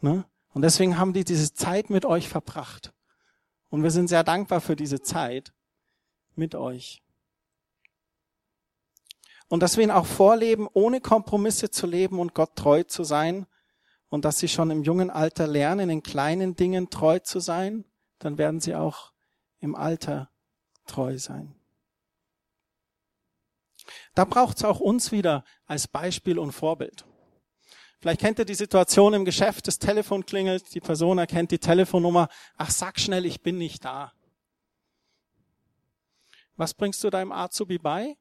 Ne? 0.00 0.24
Und 0.54 0.62
deswegen 0.62 0.96
haben 0.96 1.12
die 1.12 1.24
diese 1.24 1.52
Zeit 1.52 1.90
mit 1.90 2.06
euch 2.06 2.30
verbracht. 2.30 2.94
Und 3.68 3.82
wir 3.82 3.90
sind 3.90 4.08
sehr 4.08 4.24
dankbar 4.24 4.62
für 4.62 4.74
diese 4.74 5.02
Zeit 5.02 5.52
mit 6.36 6.54
euch. 6.54 7.02
Und 9.48 9.60
dass 9.60 9.76
wir 9.76 9.84
ihn 9.84 9.90
auch 9.90 10.06
vorleben, 10.06 10.70
ohne 10.72 11.02
Kompromisse 11.02 11.70
zu 11.70 11.86
leben 11.86 12.18
und 12.18 12.32
Gott 12.32 12.56
treu 12.56 12.82
zu 12.84 13.04
sein. 13.04 13.46
Und 14.12 14.26
dass 14.26 14.38
sie 14.38 14.48
schon 14.48 14.70
im 14.70 14.82
jungen 14.82 15.08
Alter 15.08 15.46
lernen, 15.46 15.88
in 15.88 16.02
kleinen 16.02 16.54
Dingen 16.54 16.90
treu 16.90 17.18
zu 17.20 17.40
sein, 17.40 17.86
dann 18.18 18.36
werden 18.36 18.60
sie 18.60 18.74
auch 18.74 19.14
im 19.58 19.74
Alter 19.74 20.30
treu 20.86 21.16
sein. 21.16 21.54
Da 24.14 24.26
braucht 24.26 24.58
es 24.58 24.64
auch 24.64 24.80
uns 24.80 25.12
wieder 25.12 25.46
als 25.64 25.88
Beispiel 25.88 26.38
und 26.38 26.52
Vorbild. 26.52 27.06
Vielleicht 28.00 28.20
kennt 28.20 28.38
ihr 28.38 28.44
die 28.44 28.54
Situation 28.54 29.14
im 29.14 29.24
Geschäft, 29.24 29.66
das 29.66 29.78
Telefon 29.78 30.26
klingelt, 30.26 30.74
die 30.74 30.80
Person 30.80 31.16
erkennt 31.16 31.50
die 31.50 31.58
Telefonnummer. 31.58 32.28
Ach, 32.58 32.70
sag 32.70 33.00
schnell, 33.00 33.24
ich 33.24 33.40
bin 33.40 33.56
nicht 33.56 33.82
da. 33.82 34.12
Was 36.56 36.74
bringst 36.74 37.02
du 37.02 37.08
deinem 37.08 37.32
Azubi 37.32 37.78
bei? 37.78 38.18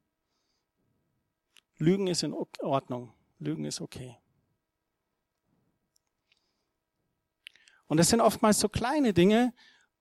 Lügen 1.80 2.08
ist 2.08 2.24
in 2.24 2.34
Ordnung. 2.62 3.14
Lügen 3.40 3.66
ist 3.66 3.82
okay. 3.82 4.22
Und 7.92 7.98
das 7.98 8.08
sind 8.08 8.22
oftmals 8.22 8.58
so 8.62 8.70
kleine 8.70 9.12
Dinge, 9.12 9.54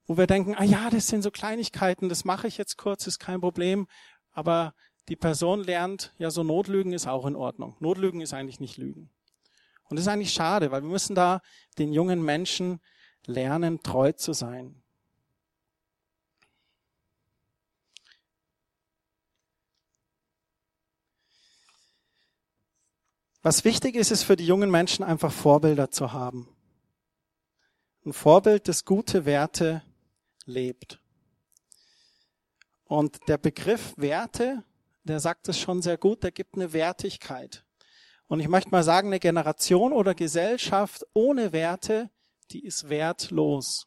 wo 0.07 0.17
wir 0.17 0.29
denken, 0.29 0.55
ah 0.55 0.63
ja, 0.63 0.91
das 0.91 1.09
sind 1.09 1.23
so 1.23 1.33
Kleinigkeiten, 1.33 2.09
das 2.09 2.25
mache 2.25 2.47
ich 2.47 2.57
jetzt 2.57 2.79
kurz, 2.79 3.05
ist 3.09 3.19
kein 3.19 3.41
Problem. 3.41 3.89
Aber 4.31 4.75
die 5.09 5.17
Person 5.17 5.65
lernt, 5.65 6.15
ja, 6.17 6.31
so 6.31 6.45
Notlügen 6.45 6.93
ist 6.93 7.09
auch 7.09 7.27
in 7.27 7.35
Ordnung. 7.35 7.77
Notlügen 7.81 8.21
ist 8.21 8.33
eigentlich 8.33 8.61
nicht 8.61 8.77
Lügen. 8.77 9.11
Und 9.89 9.97
das 9.97 10.05
ist 10.05 10.09
eigentlich 10.09 10.33
schade, 10.33 10.71
weil 10.71 10.83
wir 10.83 10.89
müssen 10.89 11.17
da 11.17 11.43
den 11.79 11.93
jungen 11.93 12.23
Menschen 12.23 12.79
lernen, 13.27 13.83
treu 13.83 14.13
zu 14.13 14.35
sein. 14.35 14.81
Was 23.43 23.65
wichtig 23.65 23.97
ist, 23.97 24.13
ist 24.13 24.23
für 24.23 24.37
die 24.37 24.47
jungen 24.47 24.71
Menschen 24.71 25.05
einfach 25.05 25.33
Vorbilder 25.33 25.91
zu 25.91 26.13
haben. 26.13 26.47
Ein 28.11 28.14
Vorbild, 28.14 28.67
das 28.67 28.85
gute 28.85 29.25
Werte 29.25 29.85
lebt. 30.45 30.99
Und 32.87 33.21
der 33.29 33.38
Begriff 33.38 33.95
Werte, 33.97 34.64
der 35.05 35.21
sagt 35.21 35.49
es 35.49 35.61
schon 35.61 35.81
sehr 35.81 35.97
gut, 35.97 36.25
der 36.25 36.33
gibt 36.33 36.57
eine 36.57 36.73
Wertigkeit. 36.73 37.64
Und 38.26 38.40
ich 38.40 38.49
möchte 38.49 38.71
mal 38.71 38.83
sagen, 38.83 39.07
eine 39.07 39.21
Generation 39.21 39.93
oder 39.93 40.17
Gesellschaft 40.17 41.07
ohne 41.14 41.52
Werte, 41.52 42.11
die 42.50 42.64
ist 42.64 42.88
wertlos. 42.88 43.87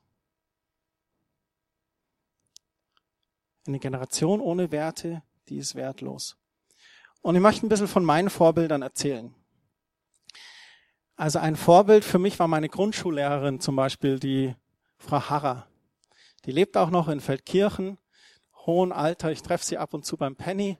Eine 3.67 3.79
Generation 3.79 4.39
ohne 4.39 4.71
Werte, 4.71 5.21
die 5.49 5.57
ist 5.57 5.75
wertlos. 5.75 6.37
Und 7.21 7.35
ich 7.35 7.41
möchte 7.41 7.65
ein 7.65 7.69
bisschen 7.69 7.89
von 7.89 8.05
meinen 8.05 8.29
Vorbildern 8.29 8.83
erzählen. 8.83 9.35
Also 11.15 11.39
ein 11.39 11.55
Vorbild 11.55 12.03
für 12.03 12.19
mich 12.19 12.39
war 12.39 12.47
meine 12.47 12.69
Grundschullehrerin 12.69 13.59
zum 13.59 13.75
Beispiel, 13.75 14.19
die 14.19 14.55
Frau 14.97 15.29
Harrer. 15.29 15.67
Die 16.45 16.51
lebt 16.51 16.75
auch 16.77 16.89
noch 16.89 17.07
in 17.07 17.19
Feldkirchen, 17.19 17.97
hohen 18.65 18.91
Alter. 18.91 19.31
Ich 19.31 19.41
treffe 19.41 19.65
sie 19.65 19.77
ab 19.77 19.93
und 19.93 20.05
zu 20.05 20.17
beim 20.17 20.35
Penny. 20.35 20.77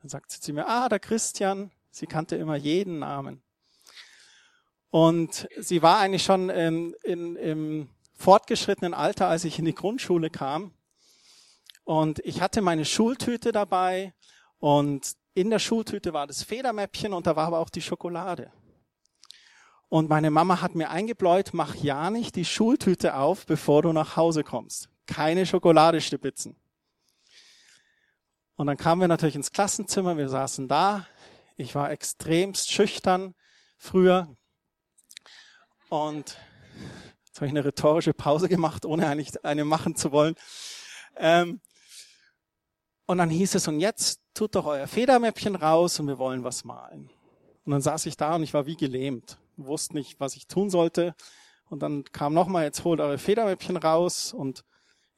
Dann 0.00 0.08
sagt 0.08 0.30
sie 0.30 0.40
zu 0.40 0.52
mir, 0.52 0.68
ah, 0.68 0.88
der 0.88 0.98
Christian, 0.98 1.70
Sie 1.94 2.06
kannte 2.06 2.36
immer 2.36 2.56
jeden 2.56 3.00
Namen. 3.00 3.42
Und 4.88 5.46
sie 5.58 5.82
war 5.82 5.98
eigentlich 5.98 6.24
schon 6.24 6.48
in, 6.48 6.94
in, 7.02 7.36
im 7.36 7.88
fortgeschrittenen 8.14 8.94
Alter, 8.94 9.28
als 9.28 9.44
ich 9.44 9.58
in 9.58 9.66
die 9.66 9.74
Grundschule 9.74 10.30
kam. 10.30 10.72
Und 11.84 12.20
ich 12.20 12.40
hatte 12.40 12.62
meine 12.62 12.84
Schultüte 12.86 13.52
dabei 13.52 14.14
und 14.58 15.12
in 15.34 15.50
der 15.50 15.58
Schultüte 15.58 16.14
war 16.14 16.26
das 16.26 16.42
Federmäppchen 16.42 17.12
und 17.12 17.26
da 17.26 17.36
war 17.36 17.46
aber 17.46 17.58
auch 17.58 17.70
die 17.70 17.82
Schokolade. 17.82 18.50
Und 19.92 20.08
meine 20.08 20.30
Mama 20.30 20.62
hat 20.62 20.74
mir 20.74 20.88
eingebläut, 20.88 21.50
mach 21.52 21.74
ja 21.74 22.08
nicht 22.08 22.34
die 22.36 22.46
Schultüte 22.46 23.14
auf, 23.14 23.44
bevor 23.44 23.82
du 23.82 23.92
nach 23.92 24.16
Hause 24.16 24.42
kommst. 24.42 24.88
Keine 25.04 25.44
Schokolade 25.44 26.00
stibitzen. 26.00 26.56
Und 28.56 28.68
dann 28.68 28.78
kamen 28.78 29.02
wir 29.02 29.08
natürlich 29.08 29.34
ins 29.36 29.52
Klassenzimmer, 29.52 30.16
wir 30.16 30.30
saßen 30.30 30.66
da, 30.66 31.06
ich 31.58 31.74
war 31.74 31.90
extremst 31.90 32.72
schüchtern 32.72 33.34
früher. 33.76 34.34
Und 35.90 36.38
jetzt 37.26 37.36
habe 37.36 37.48
ich 37.48 37.52
eine 37.52 37.66
rhetorische 37.66 38.14
Pause 38.14 38.48
gemacht, 38.48 38.86
ohne 38.86 39.06
eigentlich 39.06 39.44
eine 39.44 39.66
machen 39.66 39.94
zu 39.94 40.10
wollen. 40.10 40.36
Ähm, 41.16 41.60
und 43.04 43.18
dann 43.18 43.28
hieß 43.28 43.56
es, 43.56 43.68
und 43.68 43.78
jetzt 43.78 44.22
tut 44.32 44.54
doch 44.54 44.64
euer 44.64 44.86
Federmäppchen 44.86 45.54
raus 45.54 46.00
und 46.00 46.06
wir 46.06 46.16
wollen 46.16 46.44
was 46.44 46.64
malen. 46.64 47.10
Und 47.66 47.72
dann 47.72 47.82
saß 47.82 48.06
ich 48.06 48.16
da 48.16 48.36
und 48.36 48.42
ich 48.42 48.54
war 48.54 48.64
wie 48.64 48.76
gelähmt, 48.76 49.36
wusste 49.56 49.94
nicht, 49.94 50.20
was 50.20 50.36
ich 50.36 50.46
tun 50.46 50.70
sollte. 50.70 51.14
Und 51.66 51.80
dann 51.80 52.04
kam 52.04 52.34
nochmal, 52.34 52.64
jetzt 52.64 52.84
holt 52.84 53.00
eure 53.00 53.18
Federmäppchen 53.18 53.76
raus. 53.76 54.32
Und 54.32 54.64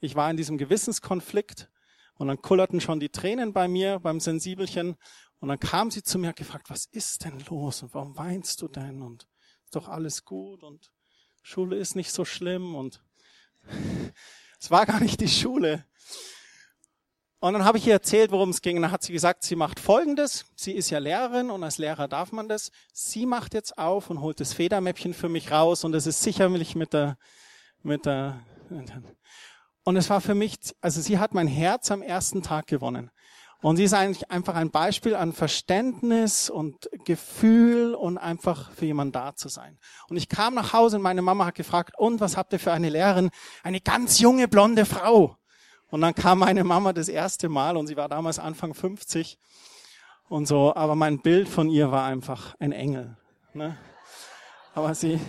ich 0.00 0.14
war 0.14 0.30
in 0.30 0.36
diesem 0.36 0.58
Gewissenskonflikt. 0.58 1.70
Und 2.16 2.28
dann 2.28 2.40
kullerten 2.40 2.80
schon 2.80 3.00
die 3.00 3.08
Tränen 3.08 3.52
bei 3.52 3.66
mir, 3.66 3.98
beim 3.98 4.20
Sensibelchen. 4.20 4.96
Und 5.40 5.48
dann 5.48 5.58
kam 5.58 5.90
sie 5.90 6.02
zu 6.02 6.18
mir 6.18 6.28
und 6.28 6.36
gefragt, 6.36 6.70
was 6.70 6.86
ist 6.86 7.24
denn 7.24 7.42
los? 7.48 7.82
Und 7.82 7.92
warum 7.94 8.16
weinst 8.16 8.62
du 8.62 8.68
denn? 8.68 9.02
Und 9.02 9.26
ist 9.64 9.74
doch 9.74 9.88
alles 9.88 10.24
gut. 10.24 10.62
Und 10.62 10.92
Schule 11.42 11.76
ist 11.76 11.96
nicht 11.96 12.12
so 12.12 12.24
schlimm. 12.24 12.74
Und 12.74 13.02
es 14.60 14.70
war 14.70 14.86
gar 14.86 15.00
nicht 15.00 15.20
die 15.20 15.28
Schule. 15.28 15.84
Und 17.44 17.52
dann 17.52 17.66
habe 17.66 17.76
ich 17.76 17.86
ihr 17.86 17.92
erzählt, 17.92 18.30
worum 18.30 18.48
es 18.48 18.62
ging. 18.62 18.76
Und 18.76 18.82
dann 18.84 18.90
hat 18.90 19.02
sie 19.02 19.12
gesagt, 19.12 19.44
sie 19.44 19.54
macht 19.54 19.78
Folgendes. 19.78 20.46
Sie 20.56 20.72
ist 20.72 20.88
ja 20.88 20.98
Lehrerin 20.98 21.50
und 21.50 21.62
als 21.62 21.76
Lehrer 21.76 22.08
darf 22.08 22.32
man 22.32 22.48
das. 22.48 22.70
Sie 22.94 23.26
macht 23.26 23.52
jetzt 23.52 23.76
auf 23.76 24.08
und 24.08 24.22
holt 24.22 24.40
das 24.40 24.54
Federmäppchen 24.54 25.12
für 25.12 25.28
mich 25.28 25.50
raus 25.50 25.84
und 25.84 25.94
es 25.94 26.06
ist 26.06 26.22
sicherlich 26.22 26.74
mit 26.74 26.94
der, 26.94 27.18
mit 27.82 28.06
der, 28.06 28.40
und 29.82 29.96
es 29.96 30.08
war 30.08 30.22
für 30.22 30.34
mich, 30.34 30.56
also 30.80 31.02
sie 31.02 31.18
hat 31.18 31.34
mein 31.34 31.46
Herz 31.46 31.90
am 31.90 32.00
ersten 32.00 32.42
Tag 32.42 32.66
gewonnen. 32.66 33.10
Und 33.60 33.76
sie 33.76 33.84
ist 33.84 33.92
eigentlich 33.92 34.30
einfach 34.30 34.54
ein 34.54 34.70
Beispiel 34.70 35.14
an 35.14 35.34
Verständnis 35.34 36.48
und 36.48 36.88
Gefühl 37.04 37.94
und 37.94 38.16
einfach 38.16 38.70
für 38.70 38.86
jemanden 38.86 39.12
da 39.12 39.36
zu 39.36 39.50
sein. 39.50 39.78
Und 40.08 40.16
ich 40.16 40.30
kam 40.30 40.54
nach 40.54 40.72
Hause 40.72 40.96
und 40.96 41.02
meine 41.02 41.20
Mama 41.20 41.44
hat 41.44 41.56
gefragt, 41.56 41.92
und 41.98 42.20
was 42.20 42.38
habt 42.38 42.54
ihr 42.54 42.58
für 42.58 42.72
eine 42.72 42.88
Lehrerin? 42.88 43.28
Eine 43.62 43.82
ganz 43.82 44.18
junge 44.18 44.48
blonde 44.48 44.86
Frau. 44.86 45.36
Und 45.94 46.00
dann 46.00 46.16
kam 46.16 46.40
meine 46.40 46.64
Mama 46.64 46.92
das 46.92 47.08
erste 47.08 47.48
Mal 47.48 47.76
und 47.76 47.86
sie 47.86 47.96
war 47.96 48.08
damals 48.08 48.40
Anfang 48.40 48.74
50 48.74 49.38
und 50.28 50.46
so, 50.48 50.74
aber 50.74 50.96
mein 50.96 51.20
Bild 51.20 51.48
von 51.48 51.70
ihr 51.70 51.92
war 51.92 52.04
einfach 52.04 52.56
ein 52.58 52.72
Engel. 52.72 53.16
Ne? 53.52 53.78
Aber 54.74 54.92
sie, 54.96 55.20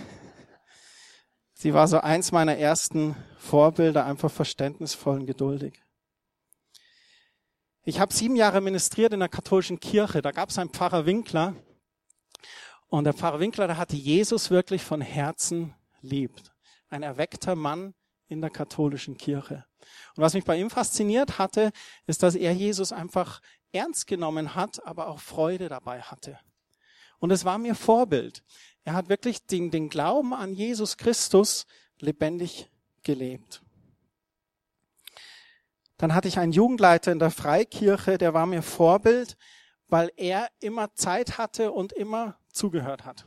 sie 1.54 1.72
war 1.72 1.86
so 1.86 2.00
eins 2.00 2.32
meiner 2.32 2.56
ersten 2.56 3.14
Vorbilder, 3.38 4.06
einfach 4.06 4.28
verständnisvoll 4.28 5.20
und 5.20 5.26
geduldig. 5.26 5.80
Ich 7.84 8.00
habe 8.00 8.12
sieben 8.12 8.34
Jahre 8.34 8.60
ministriert 8.60 9.12
in 9.12 9.20
der 9.20 9.28
katholischen 9.28 9.78
Kirche. 9.78 10.20
Da 10.20 10.32
gab 10.32 10.48
es 10.48 10.58
einen 10.58 10.70
Pfarrer 10.70 11.06
Winkler. 11.06 11.54
Und 12.88 13.04
der 13.04 13.14
Pfarrer 13.14 13.38
Winkler, 13.38 13.68
der 13.68 13.78
hatte 13.78 13.94
Jesus 13.94 14.50
wirklich 14.50 14.82
von 14.82 15.00
Herzen 15.00 15.76
liebt. 16.00 16.50
Ein 16.88 17.04
erweckter 17.04 17.54
Mann 17.54 17.94
in 18.28 18.40
der 18.40 18.50
katholischen 18.50 19.16
Kirche. 19.16 19.64
Und 20.16 20.22
was 20.22 20.34
mich 20.34 20.44
bei 20.44 20.56
ihm 20.56 20.70
fasziniert 20.70 21.38
hatte, 21.38 21.72
ist, 22.06 22.22
dass 22.22 22.34
er 22.34 22.52
Jesus 22.52 22.92
einfach 22.92 23.40
ernst 23.72 24.06
genommen 24.06 24.54
hat, 24.54 24.84
aber 24.86 25.08
auch 25.08 25.20
Freude 25.20 25.68
dabei 25.68 26.00
hatte. 26.00 26.38
Und 27.18 27.30
es 27.30 27.44
war 27.44 27.58
mir 27.58 27.74
Vorbild. 27.74 28.42
Er 28.84 28.94
hat 28.94 29.08
wirklich 29.08 29.46
den, 29.46 29.70
den 29.70 29.88
Glauben 29.88 30.34
an 30.34 30.54
Jesus 30.54 30.96
Christus 30.96 31.66
lebendig 31.98 32.70
gelebt. 33.02 33.62
Dann 35.96 36.14
hatte 36.14 36.28
ich 36.28 36.38
einen 36.38 36.52
Jugendleiter 36.52 37.10
in 37.10 37.18
der 37.18 37.30
Freikirche, 37.30 38.18
der 38.18 38.34
war 38.34 38.46
mir 38.46 38.62
Vorbild, 38.62 39.36
weil 39.88 40.12
er 40.16 40.48
immer 40.60 40.92
Zeit 40.94 41.38
hatte 41.38 41.72
und 41.72 41.92
immer 41.92 42.38
zugehört 42.52 43.04
hat. 43.04 43.26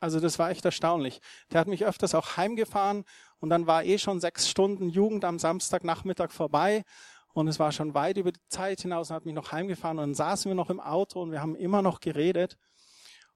Also 0.00 0.20
das 0.20 0.38
war 0.38 0.50
echt 0.50 0.64
erstaunlich. 0.64 1.20
Der 1.50 1.60
hat 1.60 1.68
mich 1.68 1.84
öfters 1.84 2.14
auch 2.14 2.36
heimgefahren 2.36 3.04
und 3.44 3.50
dann 3.50 3.66
war 3.66 3.84
eh 3.84 3.98
schon 3.98 4.20
sechs 4.20 4.48
Stunden 4.48 4.88
Jugend 4.88 5.22
am 5.22 5.38
Samstagnachmittag 5.38 6.30
vorbei 6.30 6.82
und 7.34 7.46
es 7.46 7.58
war 7.58 7.72
schon 7.72 7.92
weit 7.92 8.16
über 8.16 8.32
die 8.32 8.40
Zeit 8.48 8.80
hinaus 8.80 9.10
und 9.10 9.16
hat 9.16 9.26
mich 9.26 9.34
noch 9.34 9.52
heimgefahren 9.52 9.98
und 9.98 10.02
dann 10.02 10.14
saßen 10.14 10.48
wir 10.48 10.54
noch 10.54 10.70
im 10.70 10.80
Auto 10.80 11.20
und 11.20 11.30
wir 11.30 11.42
haben 11.42 11.54
immer 11.54 11.82
noch 11.82 12.00
geredet. 12.00 12.56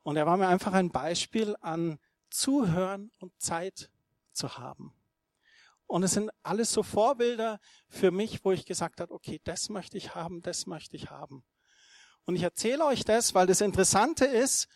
Und 0.03 0.17
er 0.17 0.25
war 0.25 0.39
mir 0.39 0.49
einfach 0.49 0.73
ein 0.73 0.89
Beispiel 0.89 1.57
an 1.61 1.99
Zuhören 2.31 3.11
und 3.19 3.39
Zeit 3.39 3.91
zu 4.33 4.57
haben. 4.57 4.95
Und 5.87 6.05
es 6.05 6.13
sind 6.13 6.31
alles 6.43 6.73
so 6.73 6.83
Vorbilder 6.83 7.61
für 7.91 8.11
mich, 8.11 8.43
wo 8.47 8.53
ich 8.53 8.65
gesagt 8.65 9.03
habe, 9.03 9.13
okay, 9.13 9.43
das 9.45 9.69
möchte 9.69 9.99
ich 9.99 10.15
haben, 10.15 10.41
das 10.41 10.67
möchte 10.67 10.97
ich 10.97 11.11
haben. 11.11 11.45
Und 12.25 12.35
ich 12.35 12.45
erzähle 12.45 12.87
euch 12.87 13.05
das, 13.05 13.35
weil 13.35 13.47
das 13.47 13.61
Interessante 13.61 14.25
ist, 14.25 14.69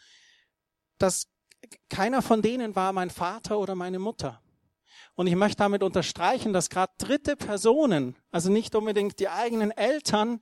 dass 0.98 1.28
keiner 1.88 2.20
von 2.20 2.42
denen 2.42 2.76
war 2.76 2.92
mein 2.92 3.08
Vater 3.08 3.58
oder 3.58 3.74
meine 3.74 3.98
Mutter. 3.98 4.41
Und 5.14 5.26
ich 5.26 5.36
möchte 5.36 5.58
damit 5.58 5.82
unterstreichen, 5.82 6.52
dass 6.52 6.70
gerade 6.70 6.92
dritte 6.98 7.36
Personen, 7.36 8.16
also 8.30 8.50
nicht 8.50 8.74
unbedingt 8.74 9.18
die 9.20 9.28
eigenen 9.28 9.70
Eltern, 9.70 10.40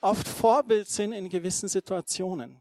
oft 0.00 0.26
Vorbild 0.26 0.88
sind 0.88 1.12
in 1.12 1.28
gewissen 1.28 1.68
Situationen. 1.68 2.60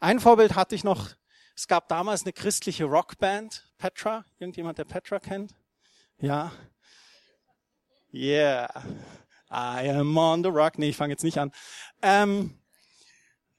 Ein 0.00 0.20
Vorbild 0.20 0.54
hatte 0.54 0.74
ich 0.74 0.84
noch, 0.84 1.10
es 1.54 1.66
gab 1.66 1.88
damals 1.88 2.22
eine 2.22 2.32
christliche 2.32 2.84
Rockband, 2.84 3.68
Petra. 3.78 4.24
Irgendjemand, 4.38 4.78
der 4.78 4.84
Petra 4.84 5.18
kennt? 5.18 5.54
Ja. 6.18 6.52
Yeah. 8.12 8.68
I 9.50 9.88
am 9.90 10.16
on 10.16 10.42
the 10.42 10.50
rock. 10.50 10.78
Nee, 10.78 10.90
ich 10.90 10.96
fange 10.96 11.12
jetzt 11.12 11.24
nicht 11.24 11.38
an. 11.38 11.52
Ähm 12.02 12.58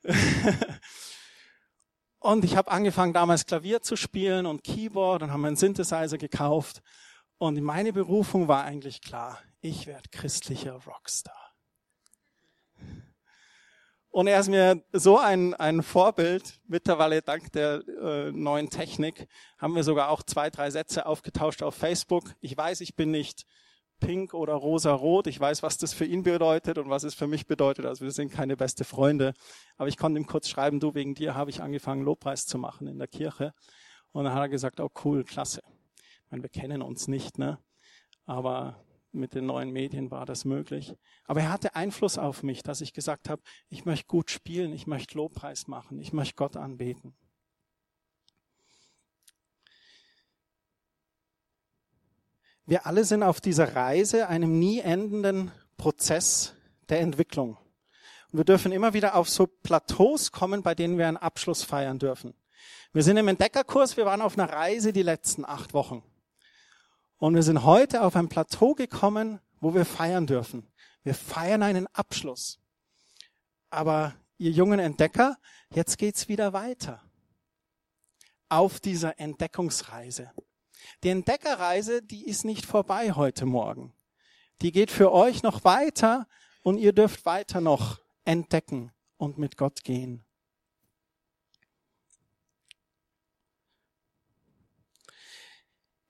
Und 2.20 2.44
ich 2.44 2.58
habe 2.58 2.70
angefangen 2.70 3.14
damals 3.14 3.46
Klavier 3.46 3.82
zu 3.82 3.96
spielen 3.96 4.46
und 4.46 4.64
Keyboard 4.64 5.24
und 5.24 5.32
haben 5.32 5.46
einen 5.46 5.56
Synthesizer 5.56 6.18
gekauft. 6.18 6.82
Und 7.38 7.62
meine 7.62 7.94
Berufung 7.94 8.50
war 8.50 8.66
eigentlich 8.66 9.02
klar. 9.02 9.40
Ich 9.62 9.88
werde 9.88 10.10
christlicher 10.12 10.74
Rockstar. 10.74 11.56
Und 14.12 14.28
er 14.28 14.40
ist 14.40 14.50
mir 14.50 14.84
so 14.92 15.18
ein, 15.18 15.54
ein 15.54 15.84
Vorbild. 15.84 16.60
Mittlerweile 16.68 17.22
dank 17.22 17.52
der 17.54 17.84
äh, 17.88 18.32
neuen 18.32 18.70
Technik 18.70 19.28
haben 19.58 19.76
wir 19.76 19.84
sogar 19.84 20.10
auch 20.10 20.24
zwei, 20.24 20.50
drei 20.50 20.72
Sätze 20.72 21.06
aufgetauscht 21.06 21.62
auf 21.62 21.76
Facebook. 21.76 22.34
Ich 22.42 22.58
weiß, 22.58 22.82
ich 22.82 22.96
bin 22.96 23.12
nicht 23.12 23.46
pink 24.00 24.34
oder 24.34 24.54
rosa-rot. 24.54 25.28
Ich 25.28 25.40
weiß, 25.40 25.64
was 25.64 25.78
das 25.78 25.94
für 25.94 26.06
ihn 26.06 26.24
bedeutet 26.24 26.78
und 26.78 26.90
was 26.90 27.04
es 27.04 27.14
für 27.14 27.28
mich 27.28 27.48
bedeutet. 27.48 27.86
Also 27.86 28.06
wir 28.06 28.12
sind 28.12 28.32
keine 28.32 28.58
beste 28.58 28.84
Freunde. 28.84 29.34
Aber 29.78 29.88
ich 29.88 29.98
konnte 29.98 30.20
ihm 30.20 30.28
kurz 30.28 30.50
schreiben, 30.50 30.80
du, 30.80 30.96
wegen 30.96 31.16
dir 31.16 31.36
habe 31.36 31.50
ich 31.50 31.62
angefangen, 31.62 32.04
Lobpreis 32.04 32.46
zu 32.46 32.58
machen 32.58 32.88
in 32.88 32.98
der 32.98 33.08
Kirche. 33.08 33.54
Und 34.12 34.26
dann 34.26 34.34
hat 34.34 34.42
er 34.42 34.50
gesagt, 34.50 34.80
oh 34.80 34.90
cool, 35.04 35.24
klasse. 35.24 35.62
Ich 36.26 36.32
meine, 36.32 36.44
wir 36.44 36.50
kennen 36.50 36.82
uns 36.82 37.08
nicht, 37.08 37.38
ne? 37.38 37.60
Aber 38.26 38.84
mit 39.12 39.34
den 39.34 39.46
neuen 39.46 39.72
Medien 39.72 40.12
war 40.12 40.26
das 40.26 40.46
möglich. 40.46 40.96
Aber 41.26 41.42
er 41.42 41.52
hatte 41.52 41.76
Einfluss 41.76 42.18
auf 42.18 42.44
mich, 42.44 42.64
dass 42.64 42.82
ich 42.82 42.94
gesagt 42.94 43.30
habe, 43.30 43.42
ich 43.70 43.86
möchte 43.86 44.08
gut 44.08 44.30
spielen, 44.30 44.74
ich 44.74 44.88
möchte 44.88 45.18
Lobpreis 45.18 45.68
machen, 45.68 46.00
ich 46.00 46.14
möchte 46.14 46.36
Gott 46.36 46.58
anbeten. 46.58 47.16
Wir 52.70 52.86
alle 52.86 53.04
sind 53.04 53.24
auf 53.24 53.42
dieser 53.42 53.76
Reise, 53.76 54.28
einem 54.28 54.60
nie 54.60 54.80
endenden 54.80 55.52
Prozess 55.78 56.54
der 56.88 57.00
Entwicklung. 57.00 57.58
Und 58.32 58.38
wir 58.38 58.44
dürfen 58.44 58.72
immer 58.72 58.94
wieder 58.94 59.16
auf 59.16 59.28
so 59.28 59.48
Plateaus 59.48 60.32
kommen, 60.32 60.62
bei 60.62 60.76
denen 60.76 61.00
wir 61.00 61.08
einen 61.08 61.18
Abschluss 61.18 61.64
feiern 61.64 61.98
dürfen. 61.98 62.36
Wir 62.94 63.02
sind 63.02 63.18
im 63.18 63.28
Entdeckerkurs, 63.28 63.98
wir 63.98 64.06
waren 64.06 64.22
auf 64.22 64.38
einer 64.38 64.54
Reise 64.54 64.94
die 64.94 65.02
letzten 65.02 65.46
acht 65.46 65.74
Wochen. 65.74 66.04
Und 67.18 67.34
wir 67.34 67.42
sind 67.42 67.64
heute 67.64 68.04
auf 68.04 68.16
ein 68.16 68.30
Plateau 68.30 68.76
gekommen, 68.76 69.40
wo 69.60 69.74
wir 69.74 69.84
feiern 69.84 70.28
dürfen. 70.28 70.72
Wir 71.02 71.16
feiern 71.16 71.64
einen 71.64 71.88
Abschluss. 71.88 72.60
Aber 73.72 74.14
ihr 74.38 74.52
jungen 74.52 74.78
Entdecker, 74.80 75.40
jetzt 75.74 75.98
geht's 75.98 76.28
wieder 76.28 76.54
weiter. 76.54 77.02
Auf 78.48 78.80
dieser 78.80 79.20
Entdeckungsreise. 79.20 80.32
Die 81.04 81.10
Entdeckerreise, 81.10 82.02
die 82.02 82.26
ist 82.26 82.46
nicht 82.46 82.66
vorbei 82.66 83.14
heute 83.14 83.46
Morgen. 83.46 83.94
Die 84.62 84.72
geht 84.72 84.92
für 84.92 85.12
euch 85.12 85.44
noch 85.44 85.64
weiter 85.64 86.28
und 86.62 86.78
ihr 86.78 86.94
dürft 86.94 87.26
weiter 87.26 87.62
noch 87.62 88.00
entdecken 88.26 88.92
und 89.18 89.38
mit 89.38 89.58
Gott 89.58 89.84
gehen. 89.84 90.26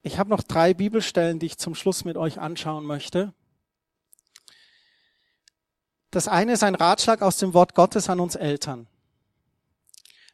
Ich 0.02 0.18
habe 0.18 0.30
noch 0.30 0.42
drei 0.42 0.72
Bibelstellen, 0.74 1.38
die 1.38 1.46
ich 1.46 1.58
zum 1.58 1.74
Schluss 1.74 2.04
mit 2.04 2.16
euch 2.16 2.38
anschauen 2.40 2.84
möchte. 2.84 3.34
Das 6.10 6.26
eine 6.26 6.52
ist 6.52 6.64
ein 6.64 6.74
Ratschlag 6.74 7.22
aus 7.22 7.36
dem 7.36 7.54
Wort 7.54 7.74
Gottes 7.74 8.08
an 8.08 8.18
uns 8.18 8.34
Eltern. 8.34 8.88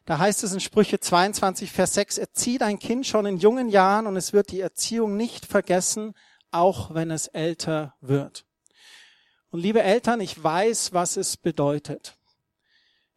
Da 0.07 0.19
heißt 0.19 0.45
es 0.45 0.53
in 0.53 0.61
Sprüche 0.61 1.01
22, 1.01 1.69
Vers 1.69 1.95
6, 1.95 2.17
erzieht 2.17 2.61
ein 2.61 2.79
Kind 2.79 3.05
schon 3.05 3.25
in 3.25 3.39
jungen 3.39 3.67
Jahren 3.67 4.07
und 4.07 4.15
es 4.15 4.31
wird 4.31 4.51
die 4.51 4.61
Erziehung 4.61 5.17
nicht 5.17 5.45
vergessen, 5.45 6.13
auch 6.49 6.93
wenn 6.93 7.11
es 7.11 7.27
älter 7.27 7.93
wird. 7.99 8.45
Und 9.49 9.59
liebe 9.59 9.83
Eltern, 9.83 10.21
ich 10.21 10.41
weiß, 10.41 10.93
was 10.93 11.17
es 11.17 11.35
bedeutet. 11.35 12.15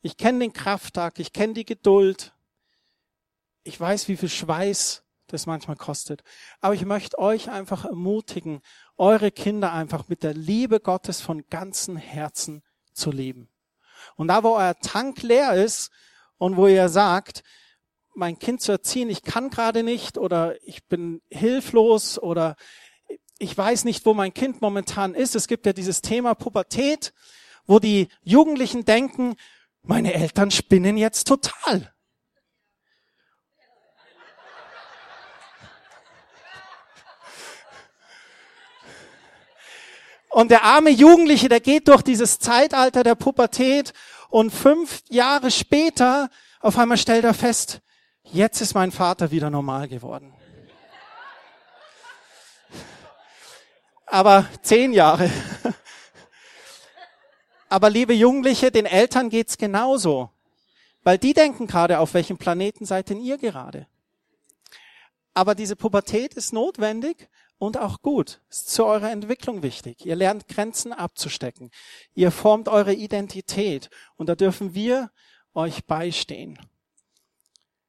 Ich 0.02 0.16
kenne 0.16 0.40
den 0.40 0.52
Krafttag, 0.52 1.20
ich 1.20 1.32
kenne 1.32 1.54
die 1.54 1.64
Geduld. 1.64 2.34
Ich 3.62 3.78
weiß, 3.78 4.08
wie 4.08 4.16
viel 4.16 4.28
Schweiß 4.28 5.04
das 5.28 5.46
manchmal 5.46 5.76
kostet. 5.76 6.24
Aber 6.60 6.74
ich 6.74 6.84
möchte 6.84 7.20
euch 7.20 7.50
einfach 7.50 7.84
ermutigen, 7.84 8.62
eure 8.96 9.30
Kinder 9.30 9.72
einfach 9.72 10.08
mit 10.08 10.24
der 10.24 10.34
Liebe 10.34 10.80
Gottes 10.80 11.20
von 11.20 11.46
ganzem 11.50 11.96
Herzen 11.96 12.64
zu 12.92 13.12
lieben. 13.12 13.48
Und 14.16 14.26
da, 14.26 14.42
wo 14.42 14.56
euer 14.56 14.74
Tank 14.80 15.22
leer 15.22 15.54
ist, 15.54 15.92
und 16.40 16.56
wo 16.56 16.66
ihr 16.66 16.88
sagt, 16.88 17.42
mein 18.14 18.38
Kind 18.38 18.62
zu 18.62 18.72
erziehen, 18.72 19.10
ich 19.10 19.22
kann 19.22 19.50
gerade 19.50 19.82
nicht 19.82 20.16
oder 20.16 20.56
ich 20.62 20.86
bin 20.88 21.20
hilflos 21.28 22.18
oder 22.18 22.56
ich 23.38 23.56
weiß 23.56 23.84
nicht, 23.84 24.06
wo 24.06 24.14
mein 24.14 24.32
Kind 24.32 24.62
momentan 24.62 25.14
ist. 25.14 25.36
Es 25.36 25.48
gibt 25.48 25.66
ja 25.66 25.74
dieses 25.74 26.00
Thema 26.00 26.34
Pubertät, 26.34 27.12
wo 27.66 27.78
die 27.78 28.08
Jugendlichen 28.22 28.86
denken, 28.86 29.36
meine 29.82 30.14
Eltern 30.14 30.50
spinnen 30.50 30.96
jetzt 30.96 31.28
total. 31.28 31.92
Und 40.30 40.50
der 40.50 40.64
arme 40.64 40.90
Jugendliche, 40.90 41.50
der 41.50 41.60
geht 41.60 41.88
durch 41.88 42.02
dieses 42.02 42.38
Zeitalter 42.38 43.02
der 43.02 43.14
Pubertät 43.14 43.92
und 44.30 44.50
fünf 44.50 45.02
Jahre 45.08 45.50
später 45.50 46.30
auf 46.60 46.78
einmal 46.78 46.98
stellt 46.98 47.24
er 47.24 47.34
fest, 47.34 47.80
jetzt 48.24 48.60
ist 48.60 48.74
mein 48.74 48.92
Vater 48.92 49.30
wieder 49.30 49.50
normal 49.50 49.88
geworden. 49.88 50.34
Aber 54.06 54.46
zehn 54.62 54.92
Jahre. 54.92 55.30
Aber 57.68 57.88
liebe 57.88 58.12
Jugendliche, 58.12 58.72
den 58.72 58.86
Eltern 58.86 59.30
geht's 59.30 59.56
genauso. 59.56 60.30
Weil 61.04 61.18
die 61.18 61.32
denken 61.32 61.66
gerade, 61.68 62.00
auf 62.00 62.14
welchem 62.14 62.36
Planeten 62.36 62.84
seid 62.84 63.08
denn 63.08 63.20
ihr 63.20 63.38
gerade? 63.38 63.86
Aber 65.32 65.54
diese 65.54 65.76
Pubertät 65.76 66.34
ist 66.34 66.52
notwendig 66.52 67.28
und 67.60 67.76
auch 67.76 68.00
gut. 68.00 68.40
Ist 68.48 68.70
zu 68.70 68.86
eurer 68.86 69.12
Entwicklung 69.12 69.62
wichtig. 69.62 70.06
Ihr 70.06 70.16
lernt 70.16 70.48
Grenzen 70.48 70.94
abzustecken. 70.94 71.70
Ihr 72.14 72.30
formt 72.30 72.68
eure 72.68 72.94
Identität. 72.94 73.90
Und 74.16 74.30
da 74.30 74.34
dürfen 74.34 74.74
wir 74.74 75.10
euch 75.52 75.84
beistehen. 75.84 76.58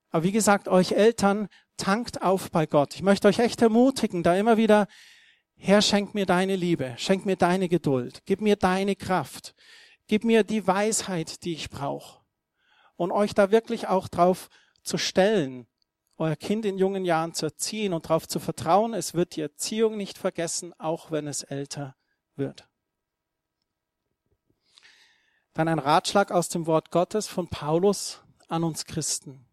Aber 0.10 0.24
wie 0.24 0.34
gesagt, 0.34 0.68
euch 0.68 0.92
Eltern, 0.92 1.48
tankt 1.78 2.22
auf 2.22 2.52
bei 2.52 2.66
Gott. 2.66 2.96
Ich 2.96 3.02
möchte 3.02 3.30
euch 3.30 3.40
echt 3.40 3.62
ermutigen, 3.62 4.24
da 4.24 4.36
immer 4.36 4.58
wieder, 4.58 4.88
Herr, 5.56 5.82
schenk 5.82 6.14
mir 6.14 6.26
deine 6.26 6.58
Liebe, 6.58 6.94
schenk 6.98 7.26
mir 7.26 7.38
deine 7.38 7.70
Geduld, 7.70 8.24
gib 8.26 8.42
mir 8.42 8.58
deine 8.58 8.98
Kraft, 8.98 9.56
gib 10.08 10.26
mir 10.26 10.44
die 10.44 10.68
Weisheit, 10.68 11.46
die 11.46 11.54
ich 11.54 11.70
brauche. 11.70 12.20
Und 12.98 13.12
euch 13.12 13.34
da 13.34 13.52
wirklich 13.52 13.88
auch 13.88 14.10
drauf 14.10 14.50
zu 14.84 14.98
stellen, 14.98 15.66
euer 16.22 16.36
Kind 16.36 16.66
in 16.66 16.78
jungen 16.78 17.04
Jahren 17.04 17.34
zu 17.34 17.48
erziehen 17.48 17.94
und 17.94 18.06
darauf 18.06 18.28
zu 18.28 18.40
vertrauen, 18.40 18.94
es 18.94 19.16
wird 19.16 19.36
die 19.36 19.42
Erziehung 19.42 19.98
nicht 19.98 20.20
vergessen, 20.20 20.72
auch 20.80 21.10
wenn 21.10 21.26
es 21.26 21.42
älter 21.42 21.96
wird. 22.36 22.70
Dann 25.54 25.68
ein 25.68 25.80
Ratschlag 25.80 26.32
aus 26.32 26.48
dem 26.48 26.68
Wort 26.68 26.92
Gottes 26.92 27.28
von 27.28 27.48
Paulus 27.48 28.22
an 28.48 28.64
uns 28.64 28.86
Christen. 28.86 29.48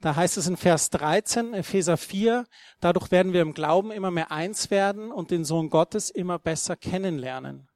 Da 0.00 0.16
heißt 0.16 0.38
es 0.38 0.46
in 0.46 0.56
Vers 0.56 0.90
13, 0.90 1.52
Epheser 1.54 1.96
4, 1.96 2.46
dadurch 2.80 3.10
werden 3.10 3.32
wir 3.34 3.42
im 3.42 3.52
Glauben 3.52 3.90
immer 3.90 4.10
mehr 4.10 4.30
eins 4.30 4.70
werden 4.70 5.12
und 5.12 5.30
den 5.30 5.44
Sohn 5.44 5.68
Gottes 5.68 6.08
immer 6.08 6.38
besser 6.38 6.76
kennenlernen. 6.76 7.68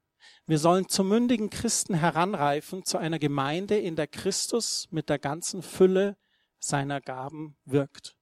Wir 0.49 0.59
sollen 0.59 0.89
zu 0.89 1.05
mündigen 1.05 1.51
Christen 1.51 1.93
heranreifen, 1.93 2.83
zu 2.83 2.97
einer 2.97 3.19
Gemeinde, 3.19 3.77
in 3.77 3.97
der 3.97 4.07
Christus 4.07 4.89
mit 4.91 5.11
der 5.11 5.19
ganzen 5.19 5.61
Fülle 5.61 6.17
seiner 6.59 7.03
Gaben 7.03 7.59
wirkt. 7.67 8.17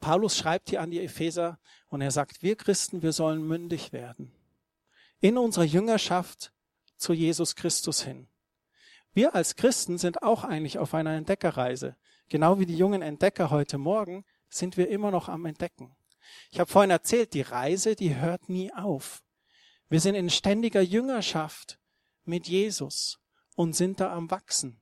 Paulus 0.00 0.36
schreibt 0.36 0.70
hier 0.70 0.80
an 0.80 0.90
die 0.90 1.00
Epheser 1.00 1.60
und 1.86 2.00
er 2.00 2.10
sagt, 2.10 2.42
wir 2.42 2.56
Christen, 2.56 3.02
wir 3.02 3.12
sollen 3.12 3.46
mündig 3.46 3.92
werden. 3.92 4.34
In 5.20 5.38
unserer 5.38 5.62
Jüngerschaft 5.62 6.52
zu 6.96 7.12
Jesus 7.12 7.54
Christus 7.54 8.02
hin. 8.02 8.26
Wir 9.12 9.36
als 9.36 9.54
Christen 9.54 9.96
sind 9.96 10.24
auch 10.24 10.42
eigentlich 10.42 10.80
auf 10.80 10.92
einer 10.94 11.12
Entdeckerreise. 11.12 11.96
Genau 12.28 12.58
wie 12.58 12.66
die 12.66 12.76
jungen 12.76 13.00
Entdecker 13.00 13.50
heute 13.50 13.78
Morgen 13.78 14.24
sind 14.48 14.76
wir 14.76 14.88
immer 14.88 15.12
noch 15.12 15.28
am 15.28 15.46
Entdecken. 15.46 15.94
Ich 16.50 16.58
habe 16.58 16.68
vorhin 16.68 16.90
erzählt, 16.90 17.32
die 17.32 17.42
Reise, 17.42 17.94
die 17.94 18.16
hört 18.16 18.48
nie 18.48 18.74
auf. 18.74 19.22
Wir 19.94 20.00
sind 20.00 20.16
in 20.16 20.28
ständiger 20.28 20.80
Jüngerschaft 20.80 21.78
mit 22.24 22.48
Jesus 22.48 23.20
und 23.54 23.76
sind 23.76 24.00
da 24.00 24.12
am 24.12 24.28
Wachsen. 24.28 24.80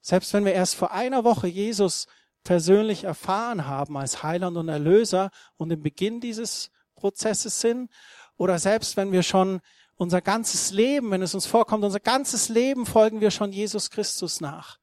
Selbst 0.00 0.32
wenn 0.32 0.44
wir 0.44 0.52
erst 0.52 0.76
vor 0.76 0.92
einer 0.92 1.24
Woche 1.24 1.48
Jesus 1.48 2.06
persönlich 2.44 3.02
erfahren 3.02 3.66
haben 3.66 3.96
als 3.96 4.22
Heiland 4.22 4.56
und 4.56 4.68
Erlöser 4.68 5.32
und 5.56 5.72
im 5.72 5.82
Beginn 5.82 6.20
dieses 6.20 6.70
Prozesses 6.94 7.60
sind, 7.60 7.90
oder 8.36 8.60
selbst 8.60 8.96
wenn 8.96 9.10
wir 9.10 9.24
schon 9.24 9.60
unser 9.96 10.20
ganzes 10.20 10.70
Leben, 10.70 11.10
wenn 11.10 11.22
es 11.22 11.34
uns 11.34 11.46
vorkommt, 11.46 11.82
unser 11.82 11.98
ganzes 11.98 12.48
Leben 12.48 12.86
folgen 12.86 13.20
wir 13.20 13.32
schon 13.32 13.50
Jesus 13.50 13.90
Christus 13.90 14.40
nach. 14.40 14.78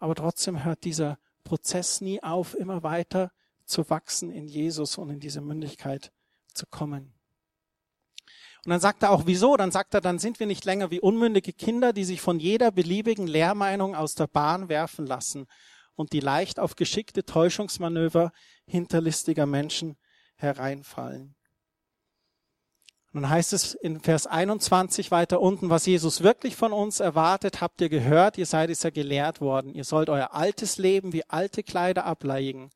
Aber 0.00 0.16
trotzdem 0.16 0.64
hört 0.64 0.82
dieser 0.82 1.20
Prozess 1.44 2.00
nie 2.00 2.20
auf, 2.20 2.56
immer 2.56 2.82
weiter 2.82 3.30
zu 3.64 3.88
wachsen 3.90 4.32
in 4.32 4.48
Jesus 4.48 4.98
und 4.98 5.08
in 5.08 5.20
diese 5.20 5.40
Mündigkeit 5.40 6.10
zu 6.52 6.66
kommen. 6.66 7.15
Und 8.66 8.70
dann 8.70 8.80
sagt 8.80 9.04
er 9.04 9.12
auch, 9.12 9.22
wieso? 9.26 9.56
Dann 9.56 9.70
sagt 9.70 9.94
er, 9.94 10.00
dann 10.00 10.18
sind 10.18 10.40
wir 10.40 10.46
nicht 10.48 10.64
länger 10.64 10.90
wie 10.90 10.98
unmündige 10.98 11.52
Kinder, 11.52 11.92
die 11.92 12.02
sich 12.02 12.20
von 12.20 12.40
jeder 12.40 12.72
beliebigen 12.72 13.28
Lehrmeinung 13.28 13.94
aus 13.94 14.16
der 14.16 14.26
Bahn 14.26 14.68
werfen 14.68 15.06
lassen 15.06 15.46
und 15.94 16.12
die 16.12 16.18
leicht 16.18 16.58
auf 16.58 16.74
geschickte 16.74 17.24
Täuschungsmanöver 17.24 18.32
hinterlistiger 18.66 19.46
Menschen 19.46 19.96
hereinfallen. 20.34 21.36
Und 23.12 23.22
dann 23.22 23.30
heißt 23.30 23.52
es 23.52 23.74
in 23.74 24.00
Vers 24.00 24.26
21 24.26 25.12
weiter 25.12 25.40
unten, 25.40 25.70
was 25.70 25.86
Jesus 25.86 26.24
wirklich 26.24 26.56
von 26.56 26.72
uns 26.72 26.98
erwartet, 26.98 27.60
habt 27.60 27.80
ihr 27.80 27.88
gehört, 27.88 28.36
ihr 28.36 28.46
seid 28.46 28.68
es 28.70 28.82
ja 28.82 28.90
gelehrt 28.90 29.40
worden. 29.40 29.76
Ihr 29.76 29.84
sollt 29.84 30.10
euer 30.10 30.34
altes 30.34 30.76
Leben 30.76 31.12
wie 31.12 31.22
alte 31.28 31.62
Kleider 31.62 32.04
ablegen. 32.04 32.70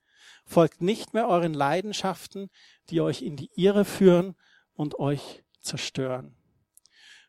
Folgt 0.46 0.82
nicht 0.82 1.14
mehr 1.14 1.26
euren 1.26 1.52
Leidenschaften, 1.52 2.48
die 2.90 3.00
euch 3.00 3.22
in 3.22 3.34
die 3.34 3.50
Irre 3.56 3.84
führen 3.84 4.36
und 4.72 5.00
euch 5.00 5.42
zerstören. 5.60 6.36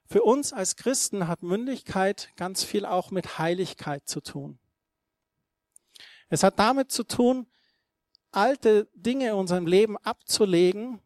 Für 0.06 0.24
uns 0.24 0.52
als 0.52 0.76
Christen 0.76 1.28
hat 1.28 1.41
Mündigkeit 1.41 2.30
ganz 2.36 2.63
viel 2.63 2.86
auch 2.86 3.12
mit 3.12 3.38
Heiligkeit 3.38 4.08
zu 4.08 4.20
tun. 4.20 4.60
Es 6.28 6.44
hat 6.44 6.60
damit 6.60 6.91
zu 6.91 7.04
tun, 7.04 7.48
alte 8.32 8.89
Dinge 8.94 9.30
in 9.30 9.36
unserem 9.36 9.67
Leben 9.67 9.98
abzulegen, 9.98 11.02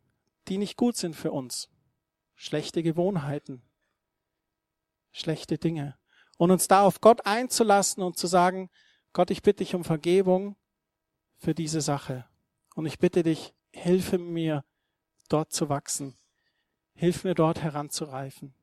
die 0.48 0.58
nicht 0.58 0.78
gut 0.78 0.96
sind 0.98 1.16
für 1.16 1.32
uns. 1.32 1.70
Schlechte 2.36 2.84
Gewohnheiten, 2.84 3.62
schlechte 5.12 5.58
Dinge. 5.58 5.98
Und 6.38 6.52
uns 6.52 6.68
da 6.68 6.84
auf 6.84 7.00
Gott 7.00 7.26
einzulassen 7.26 8.04
und 8.04 8.18
zu 8.18 8.28
sagen, 8.28 8.70
Gott, 9.14 9.32
ich 9.32 9.42
bitte 9.42 9.64
dich 9.64 9.74
um 9.76 9.84
Vergebung 9.84 10.58
für 11.38 11.56
diese 11.56 11.82
Sache. 11.82 12.28
Und 12.76 12.86
ich 12.86 13.00
bitte 13.00 13.24
dich, 13.24 13.54
hilfe 13.72 14.18
mir, 14.18 14.66
dort 15.30 15.54
zu 15.54 15.70
wachsen. 15.70 16.18
Hilf 16.96 17.24
mir 17.24 17.36
dort 17.36 17.62
heranzureifen. 17.62 18.54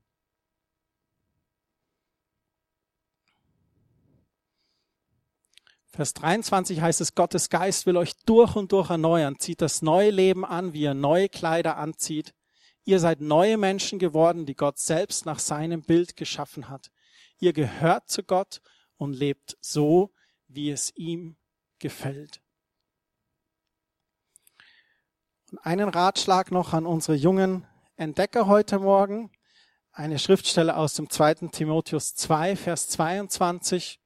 Vers 5.94 6.14
23 6.14 6.80
heißt 6.80 7.02
es, 7.02 7.14
Gottes 7.14 7.50
Geist 7.50 7.84
will 7.84 7.98
euch 7.98 8.14
durch 8.24 8.56
und 8.56 8.72
durch 8.72 8.88
erneuern, 8.88 9.38
zieht 9.38 9.60
das 9.60 9.82
neue 9.82 10.10
Leben 10.10 10.46
an, 10.46 10.72
wie 10.72 10.84
er 10.84 10.94
neue 10.94 11.28
Kleider 11.28 11.76
anzieht. 11.76 12.32
Ihr 12.84 12.98
seid 12.98 13.20
neue 13.20 13.58
Menschen 13.58 13.98
geworden, 13.98 14.46
die 14.46 14.56
Gott 14.56 14.78
selbst 14.78 15.26
nach 15.26 15.38
seinem 15.38 15.82
Bild 15.82 16.16
geschaffen 16.16 16.70
hat. 16.70 16.90
Ihr 17.38 17.52
gehört 17.52 18.08
zu 18.08 18.22
Gott 18.22 18.62
und 18.96 19.12
lebt 19.12 19.58
so, 19.60 20.14
wie 20.48 20.70
es 20.70 20.96
ihm 20.96 21.36
gefällt. 21.78 22.40
Und 25.50 25.58
einen 25.58 25.90
Ratschlag 25.90 26.50
noch 26.50 26.72
an 26.72 26.86
unsere 26.86 27.16
jungen 27.16 27.66
Entdecke 28.02 28.48
heute 28.48 28.80
Morgen 28.80 29.30
eine 29.92 30.18
Schriftstelle 30.18 30.76
aus 30.76 30.94
dem 30.94 31.08
2. 31.08 31.34
Timotheus 31.52 32.16
2, 32.16 32.56
Vers 32.56 32.88
22. 32.88 34.00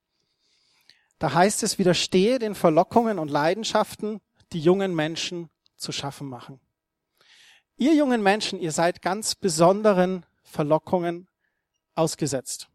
Da 1.19 1.33
heißt 1.33 1.63
es, 1.63 1.79
widerstehe 1.79 2.39
den 2.39 2.55
Verlockungen 2.55 3.19
und 3.19 3.31
Leidenschaften, 3.31 4.21
die 4.53 4.61
jungen 4.61 4.95
Menschen 4.95 5.49
zu 5.79 5.93
schaffen 5.93 6.29
machen. 6.29 6.61
Ihr 7.79 7.95
jungen 7.95 8.23
Menschen, 8.23 8.61
ihr 8.61 8.71
seid 8.71 9.01
ganz 9.01 9.35
besonderen 9.35 10.27
Verlockungen 10.43 11.27
ausgesetzt. 11.95 12.69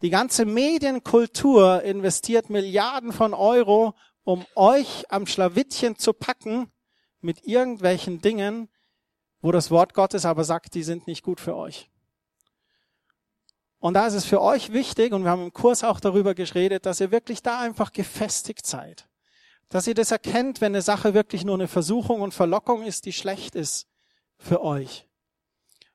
Die 0.00 0.08
ganze 0.08 0.46
Medienkultur 0.46 1.82
investiert 1.82 2.48
Milliarden 2.48 3.12
von 3.12 3.34
Euro, 3.34 3.92
um 4.24 4.46
euch 4.54 5.10
am 5.10 5.26
Schlawittchen 5.26 5.98
zu 5.98 6.14
packen 6.14 6.72
mit 7.20 7.44
irgendwelchen 7.44 8.22
Dingen, 8.22 8.70
wo 9.42 9.52
das 9.52 9.70
Wort 9.70 9.92
Gottes 9.92 10.24
aber 10.24 10.44
sagt, 10.44 10.74
die 10.74 10.84
sind 10.84 11.06
nicht 11.06 11.22
gut 11.22 11.40
für 11.40 11.56
euch. 11.56 11.90
Und 13.80 13.94
da 13.94 14.06
ist 14.06 14.14
es 14.14 14.24
für 14.24 14.40
euch 14.40 14.72
wichtig, 14.72 15.12
und 15.12 15.24
wir 15.24 15.30
haben 15.30 15.42
im 15.42 15.52
Kurs 15.52 15.82
auch 15.82 15.98
darüber 15.98 16.34
geredet, 16.34 16.86
dass 16.86 17.00
ihr 17.00 17.10
wirklich 17.10 17.42
da 17.42 17.58
einfach 17.60 17.92
gefestigt 17.92 18.64
seid. 18.64 19.08
Dass 19.68 19.88
ihr 19.88 19.94
das 19.94 20.12
erkennt, 20.12 20.60
wenn 20.60 20.72
eine 20.72 20.82
Sache 20.82 21.14
wirklich 21.14 21.44
nur 21.44 21.56
eine 21.56 21.66
Versuchung 21.66 22.20
und 22.20 22.32
Verlockung 22.32 22.84
ist, 22.84 23.06
die 23.06 23.12
schlecht 23.12 23.56
ist 23.56 23.88
für 24.38 24.62
euch. 24.62 25.08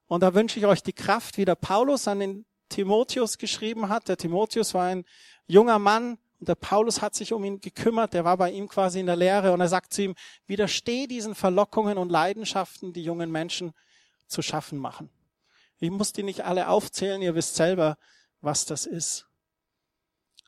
Und 0.07 0.21
da 0.21 0.33
wünsche 0.33 0.59
ich 0.59 0.65
euch 0.65 0.83
die 0.83 0.93
Kraft, 0.93 1.37
wie 1.37 1.45
der 1.45 1.55
Paulus 1.55 2.07
an 2.09 2.19
den 2.19 2.45
Timotheus 2.67 3.37
geschrieben 3.37 3.87
hat. 3.87 4.09
Der 4.09 4.17
Timotheus 4.17 4.73
war 4.73 4.87
ein 4.87 5.05
junger 5.45 5.79
Mann, 5.79 6.17
und 6.39 6.47
der 6.47 6.55
Paulus 6.55 7.01
hat 7.01 7.15
sich 7.15 7.33
um 7.33 7.43
ihn 7.43 7.59
gekümmert, 7.59 8.13
der 8.13 8.23
war 8.23 8.37
bei 8.37 8.51
ihm 8.51 8.67
quasi 8.67 8.99
in 8.99 9.07
der 9.07 9.15
Lehre 9.15 9.53
und 9.53 9.61
er 9.61 9.67
sagt 9.67 9.93
zu 9.93 10.03
ihm, 10.03 10.15
widersteh 10.45 11.07
diesen 11.07 11.33
Verlockungen 11.33 11.97
und 11.97 12.09
Leidenschaften, 12.09 12.93
die 12.93 13.03
jungen 13.03 13.31
Menschen 13.31 13.73
zu 14.27 14.41
schaffen 14.41 14.77
machen. 14.77 15.09
Ich 15.79 15.89
muss 15.89 16.13
die 16.13 16.23
nicht 16.23 16.41
alle 16.41 16.69
aufzählen, 16.69 17.21
ihr 17.21 17.35
wisst 17.35 17.55
selber, 17.55 17.97
was 18.41 18.65
das 18.65 18.85
ist. 18.85 19.27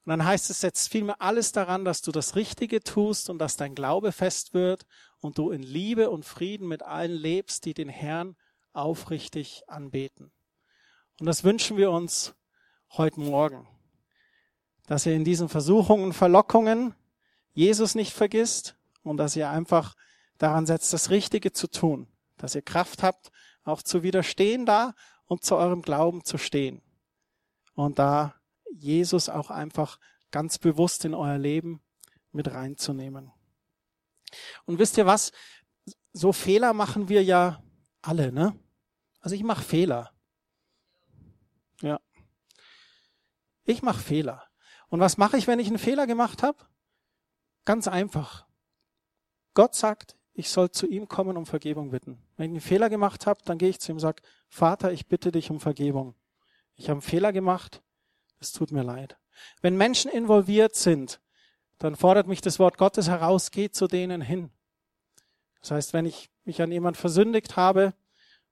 Und 0.06 0.12
dann 0.12 0.25
heißt 0.25 0.49
es 0.49 0.62
jetzt 0.62 0.88
vielmehr 0.89 1.21
alles 1.21 1.52
daran, 1.52 1.86
dass 1.86 2.02
du 2.02 2.12
das 2.12 2.36
Richtige 2.36 2.82
tust 2.82 3.30
und 3.30 3.38
dass 3.39 3.58
dein 3.58 3.75
Glaube 3.75 4.12
fest 4.12 4.54
wird 4.54 4.86
und 5.19 5.38
du 5.38 5.52
in 5.52 5.62
Liebe 5.62 6.10
und 6.10 6.25
Frieden 6.25 6.67
mit 6.67 6.84
allen 6.84 7.12
lebst, 7.12 7.65
die 7.65 7.73
den 7.73 7.89
Herrn 7.89 8.36
aufrichtig 8.73 9.63
anbeten. 9.67 10.32
Und 11.19 11.25
das 11.25 11.43
wünschen 11.43 11.78
wir 11.78 11.91
uns 11.91 12.34
heute 12.91 13.19
Morgen, 13.19 13.67
dass 14.89 15.06
ihr 15.06 15.13
in 15.13 15.23
diesen 15.23 15.49
Versuchungen, 15.49 16.13
Verlockungen 16.13 16.95
Jesus 17.54 17.93
nicht 17.93 18.12
vergisst 18.12 18.75
und 19.04 19.17
dass 19.17 19.36
ihr 19.36 19.47
einfach 19.47 19.95
daran 20.39 20.65
setzt, 20.65 20.93
das 20.93 21.12
Richtige 21.12 21.52
zu 21.52 21.67
tun, 21.67 22.08
dass 22.38 22.56
ihr 22.56 22.63
Kraft 22.63 23.04
habt, 23.04 23.32
auch 23.63 23.84
zu 23.84 24.02
widerstehen 24.02 24.65
da 24.65 24.95
und 25.28 25.43
zu 25.43 25.56
eurem 25.58 25.84
Glauben 25.84 26.25
zu 26.25 26.39
stehen. 26.39 26.82
Und 27.75 27.99
da 27.99 28.34
Jesus 28.71 29.30
auch 29.30 29.52
einfach 29.52 29.99
ganz 30.32 30.58
bewusst 30.58 31.06
in 31.06 31.13
euer 31.13 31.38
Leben 31.38 31.84
mit 32.32 32.52
reinzunehmen. 32.52 33.32
Und 34.65 34.80
wisst 34.80 34.97
ihr 34.97 35.06
was? 35.06 35.32
So 36.13 36.34
Fehler 36.34 36.73
machen 36.73 37.10
wir 37.10 37.23
ja 37.23 37.62
alle, 38.02 38.32
ne? 38.32 38.58
Also 39.19 39.36
ich 39.36 39.43
mache 39.43 39.63
Fehler. 39.63 40.12
Ja. 41.82 41.99
Ich 43.65 43.84
mache 43.84 43.99
Fehler. 43.99 44.49
Und 44.89 44.99
was 44.99 45.17
mache 45.17 45.38
ich, 45.38 45.47
wenn 45.47 45.60
ich 45.60 45.67
einen 45.67 45.78
Fehler 45.78 46.08
gemacht 46.08 46.43
habe? 46.43 46.58
Ganz 47.65 47.88
einfach. 47.88 48.47
Gott 49.54 49.75
sagt, 49.75 50.15
ich 50.34 50.49
soll 50.49 50.71
zu 50.71 50.88
ihm 50.88 51.08
kommen 51.08 51.38
um 51.38 51.45
Vergebung 51.45 51.91
bitten. 51.91 52.17
Wenn 52.38 52.45
ich 52.45 52.52
einen 52.52 52.62
Fehler 52.62 52.89
gemacht 52.89 53.28
habe, 53.28 53.41
dann 53.45 53.58
gehe 53.58 53.69
ich 53.69 53.80
zu 53.80 53.91
ihm 53.91 53.95
und 53.95 54.02
sage, 54.02 54.21
Vater, 54.47 54.91
ich 54.91 55.08
bitte 55.08 55.32
dich 55.32 55.52
um 55.52 55.60
Vergebung. 55.60 56.15
Ich 56.75 56.86
habe 56.86 56.93
einen 56.93 57.02
Fehler 57.02 57.34
gemacht, 57.34 57.82
es 58.39 58.52
tut 58.52 58.71
mir 58.71 58.84
leid. 58.84 59.17
Wenn 59.62 59.75
Menschen 59.78 60.10
involviert 60.10 60.75
sind, 60.75 61.19
dann 61.78 61.95
fordert 61.95 62.28
mich 62.28 62.41
das 62.41 62.60
Wort 62.60 62.78
Gottes 62.78 63.08
heraus, 63.08 63.52
geht 63.52 63.75
zu 63.75 63.88
denen 63.88 64.21
hin. 64.21 64.49
Das 65.62 65.71
heißt, 65.71 65.93
wenn 65.93 66.06
ich 66.06 66.30
mich 66.45 66.62
an 66.62 66.71
jemand 66.71 66.97
versündigt 66.97 67.58
habe, 67.58 67.93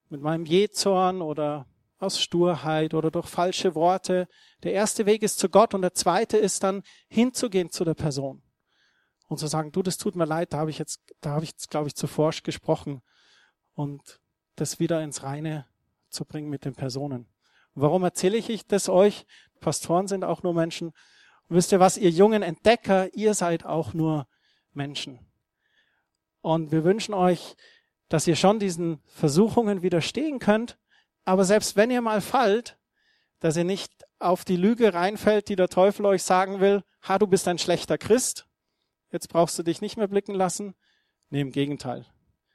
mit 0.08 0.20
meinem 0.20 0.44
Jezorn 0.44 1.22
oder 1.22 1.66
aus 1.98 2.20
Sturheit 2.20 2.94
oder 2.94 3.10
durch 3.10 3.26
falsche 3.26 3.74
Worte, 3.74 4.28
der 4.62 4.72
erste 4.72 5.06
Weg 5.06 5.22
ist 5.22 5.38
zu 5.38 5.48
Gott 5.48 5.74
und 5.74 5.82
der 5.82 5.94
zweite 5.94 6.36
ist 6.36 6.62
dann 6.62 6.82
hinzugehen 7.08 7.70
zu 7.70 7.84
der 7.84 7.94
Person 7.94 8.42
und 9.28 9.38
zu 9.38 9.46
sagen, 9.46 9.72
du, 9.72 9.82
das 9.82 9.98
tut 9.98 10.16
mir 10.16 10.24
leid, 10.24 10.52
da 10.52 10.58
habe 10.58 10.70
ich 10.70 10.78
jetzt, 10.78 11.00
da 11.20 11.30
habe 11.30 11.44
ich 11.44 11.50
jetzt, 11.50 11.70
glaube 11.70 11.88
ich, 11.88 11.94
zu 11.94 12.06
forsch 12.06 12.42
gesprochen 12.42 13.02
und 13.74 14.20
das 14.56 14.80
wieder 14.80 15.02
ins 15.02 15.22
Reine 15.22 15.66
zu 16.08 16.24
bringen 16.24 16.48
mit 16.48 16.64
den 16.64 16.74
Personen. 16.74 17.28
Warum 17.74 18.02
erzähle 18.02 18.38
ich 18.38 18.66
das 18.66 18.88
euch? 18.88 19.26
Pastoren 19.60 20.08
sind 20.08 20.24
auch 20.24 20.42
nur 20.42 20.54
Menschen. 20.54 20.88
Und 21.48 21.56
wisst 21.56 21.72
ihr 21.72 21.80
was, 21.80 21.96
ihr 21.96 22.10
jungen 22.10 22.42
Entdecker, 22.42 23.14
ihr 23.14 23.34
seid 23.34 23.64
auch 23.64 23.94
nur 23.94 24.26
Menschen. 24.72 25.20
Und 26.40 26.72
wir 26.72 26.84
wünschen 26.84 27.14
euch, 27.14 27.56
dass 28.08 28.26
ihr 28.26 28.36
schon 28.36 28.58
diesen 28.58 29.02
Versuchungen 29.04 29.82
widerstehen 29.82 30.38
könnt. 30.38 30.78
Aber 31.28 31.44
selbst 31.44 31.76
wenn 31.76 31.90
ihr 31.90 32.00
mal 32.00 32.22
fallt, 32.22 32.78
dass 33.40 33.58
ihr 33.58 33.64
nicht 33.64 33.92
auf 34.18 34.46
die 34.46 34.56
Lüge 34.56 34.94
reinfällt, 34.94 35.50
die 35.50 35.56
der 35.56 35.68
Teufel 35.68 36.06
euch 36.06 36.22
sagen 36.22 36.58
will, 36.60 36.82
ha, 37.02 37.18
du 37.18 37.26
bist 37.26 37.46
ein 37.48 37.58
schlechter 37.58 37.98
Christ, 37.98 38.46
jetzt 39.10 39.28
brauchst 39.28 39.58
du 39.58 39.62
dich 39.62 39.82
nicht 39.82 39.98
mehr 39.98 40.08
blicken 40.08 40.34
lassen. 40.34 40.74
Nee, 41.28 41.42
im 41.42 41.52
Gegenteil. 41.52 42.06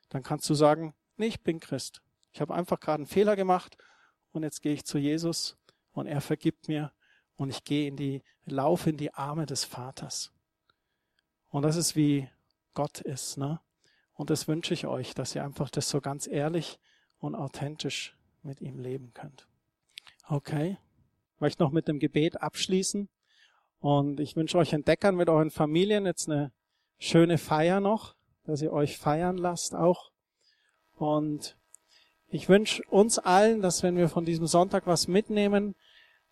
Dann 0.10 0.24
kannst 0.24 0.50
du 0.50 0.56
sagen, 0.56 0.96
nee, 1.18 1.28
ich 1.28 1.44
bin 1.44 1.60
Christ. 1.60 2.02
Ich 2.32 2.42
habe 2.42 2.56
einfach 2.56 2.80
gerade 2.80 3.02
einen 3.02 3.06
Fehler 3.06 3.36
gemacht 3.36 3.78
und 4.32 4.42
jetzt 4.42 4.64
gehe 4.64 4.74
ich 4.74 4.86
zu 4.86 4.98
Jesus 4.98 5.56
und 5.92 6.08
er 6.08 6.20
vergibt 6.20 6.68
mir 6.68 6.92
und 7.36 7.52
ich 7.52 7.64
gehe 7.66 7.88
in 7.88 7.96
die, 7.96 8.24
laufe 8.46 8.90
in 8.90 8.98
die 8.98 9.14
Arme 9.14 9.46
des 9.46 9.66
Vaters. 9.66 10.32
Und 11.50 11.62
das 11.62 11.76
ist 11.76 11.96
wie 11.96 12.28
Gott 12.74 13.02
ist, 13.02 13.38
ne? 13.38 13.62
Und 14.14 14.32
das 14.32 14.48
wünsche 14.48 14.74
ich 14.74 14.88
euch, 14.88 15.14
dass 15.14 15.36
ihr 15.36 15.44
einfach 15.44 15.70
das 15.70 15.90
so 15.90 16.02
ganz 16.02 16.26
ehrlich 16.26 16.80
und 17.20 17.36
authentisch 17.36 18.18
mit 18.44 18.62
ihm 18.62 18.80
leben 18.80 19.12
könnt. 19.14 19.48
Okay. 20.28 20.78
Ich 21.36 21.42
möchte 21.42 21.64
noch 21.64 21.72
mit 21.72 21.88
dem 21.88 22.00
Gebet 22.00 22.42
abschließen. 22.42 23.10
Und 23.80 24.20
ich 24.20 24.36
wünsche 24.36 24.58
euch 24.58 24.72
Entdeckern 24.72 25.16
mit 25.16 25.30
euren 25.30 25.52
Familien 25.52 26.06
jetzt 26.06 26.30
eine 26.30 26.52
schöne 27.00 27.38
Feier 27.38 27.82
noch, 27.82 28.16
dass 28.46 28.62
ihr 28.62 28.72
euch 28.72 28.98
feiern 28.98 29.38
lasst 29.38 29.76
auch. 29.76 30.12
Und 30.96 31.58
ich 32.30 32.48
wünsche 32.48 32.82
uns 32.90 33.20
allen, 33.20 33.62
dass 33.62 33.84
wenn 33.84 33.98
wir 33.98 34.08
von 34.08 34.26
diesem 34.26 34.48
Sonntag 34.48 34.88
was 34.88 35.08
mitnehmen, 35.08 35.76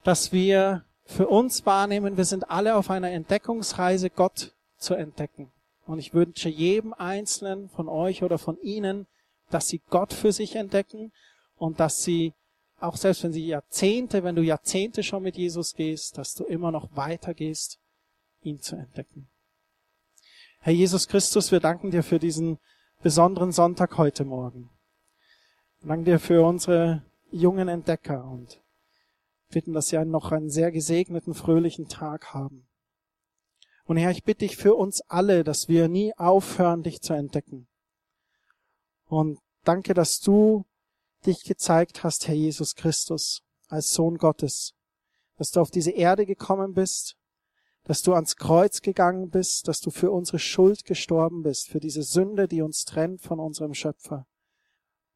dass 0.03 0.31
wir 0.31 0.85
für 1.03 1.27
uns 1.27 1.65
wahrnehmen, 1.65 2.15
wir 2.15 2.25
sind 2.25 2.49
alle 2.49 2.75
auf 2.75 2.89
einer 2.89 3.11
Entdeckungsreise, 3.11 4.09
Gott 4.09 4.53
zu 4.77 4.93
entdecken. 4.93 5.51
Und 5.85 5.99
ich 5.99 6.13
wünsche 6.13 6.47
jedem 6.47 6.93
Einzelnen 6.93 7.67
von 7.69 7.89
euch 7.89 8.23
oder 8.23 8.37
von 8.37 8.59
Ihnen, 8.61 9.07
dass 9.49 9.67
Sie 9.67 9.81
Gott 9.89 10.13
für 10.13 10.31
sich 10.31 10.55
entdecken 10.55 11.11
und 11.61 11.79
dass 11.79 12.01
Sie, 12.01 12.33
auch 12.79 12.97
selbst 12.97 13.23
wenn 13.23 13.33
Sie 13.33 13.45
Jahrzehnte, 13.45 14.23
wenn 14.23 14.35
du 14.35 14.41
Jahrzehnte 14.41 15.03
schon 15.03 15.21
mit 15.21 15.37
Jesus 15.37 15.75
gehst, 15.75 16.17
dass 16.17 16.33
du 16.33 16.43
immer 16.43 16.71
noch 16.71 16.95
weitergehst, 16.95 17.77
ihn 18.41 18.59
zu 18.59 18.75
entdecken. 18.75 19.29
Herr 20.61 20.73
Jesus 20.73 21.07
Christus, 21.07 21.51
wir 21.51 21.59
danken 21.59 21.91
dir 21.91 22.01
für 22.01 22.17
diesen 22.17 22.57
besonderen 23.03 23.51
Sonntag 23.51 23.99
heute 23.99 24.25
Morgen. 24.25 24.71
Dank 25.83 26.05
dir 26.05 26.19
für 26.19 26.43
unsere 26.43 27.03
jungen 27.29 27.67
Entdecker 27.67 28.25
und 28.25 28.59
bitten, 29.51 29.73
dass 29.73 29.89
sie 29.89 30.03
noch 30.03 30.31
einen 30.31 30.49
sehr 30.49 30.71
gesegneten, 30.71 31.35
fröhlichen 31.35 31.87
Tag 31.87 32.33
haben. 32.33 32.67
Und 33.85 33.97
Herr, 33.97 34.09
ich 34.09 34.23
bitte 34.23 34.47
dich 34.47 34.57
für 34.57 34.73
uns 34.73 35.01
alle, 35.01 35.43
dass 35.43 35.67
wir 35.67 35.89
nie 35.89 36.11
aufhören, 36.17 36.81
dich 36.81 37.01
zu 37.01 37.13
entdecken. 37.13 37.67
Und 39.05 39.37
danke, 39.63 39.93
dass 39.93 40.21
du 40.21 40.65
dich 41.21 41.43
gezeigt 41.43 42.03
hast, 42.03 42.27
Herr 42.27 42.35
Jesus 42.35 42.75
Christus, 42.75 43.43
als 43.67 43.93
Sohn 43.93 44.17
Gottes, 44.17 44.73
dass 45.37 45.51
du 45.51 45.61
auf 45.61 45.71
diese 45.71 45.91
Erde 45.91 46.25
gekommen 46.25 46.73
bist, 46.73 47.15
dass 47.83 48.01
du 48.01 48.13
ans 48.13 48.35
Kreuz 48.35 48.81
gegangen 48.81 49.29
bist, 49.29 49.67
dass 49.67 49.79
du 49.79 49.89
für 49.89 50.11
unsere 50.11 50.39
Schuld 50.39 50.85
gestorben 50.85 51.41
bist, 51.41 51.69
für 51.69 51.79
diese 51.79 52.03
Sünde, 52.03 52.47
die 52.47 52.61
uns 52.61 52.85
trennt 52.85 53.21
von 53.21 53.39
unserem 53.39 53.73
Schöpfer. 53.73 54.27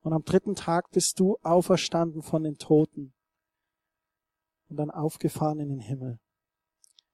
Und 0.01 0.13
am 0.13 0.23
dritten 0.23 0.55
Tag 0.55 0.91
bist 0.91 1.19
du 1.19 1.37
auferstanden 1.41 2.21
von 2.21 2.43
den 2.43 2.57
Toten 2.57 3.13
und 4.69 4.77
dann 4.77 4.91
aufgefahren 4.91 5.59
in 5.59 5.69
den 5.69 5.79
Himmel. 5.79 6.19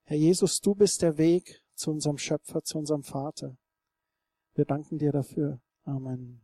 Herr 0.04 0.18
Jesus, 0.18 0.60
du 0.60 0.76
bist 0.76 1.02
der 1.02 1.18
Weg 1.18 1.64
zu 1.74 1.92
unserem 1.92 2.18
Schöpfer, 2.18 2.64
zu 2.64 2.78
unserem 2.78 3.04
Vater. 3.04 3.58
Wir 4.54 4.66
danken 4.66 4.98
dir 4.98 5.12
dafür. 5.12 5.62
Amen. 5.84 6.42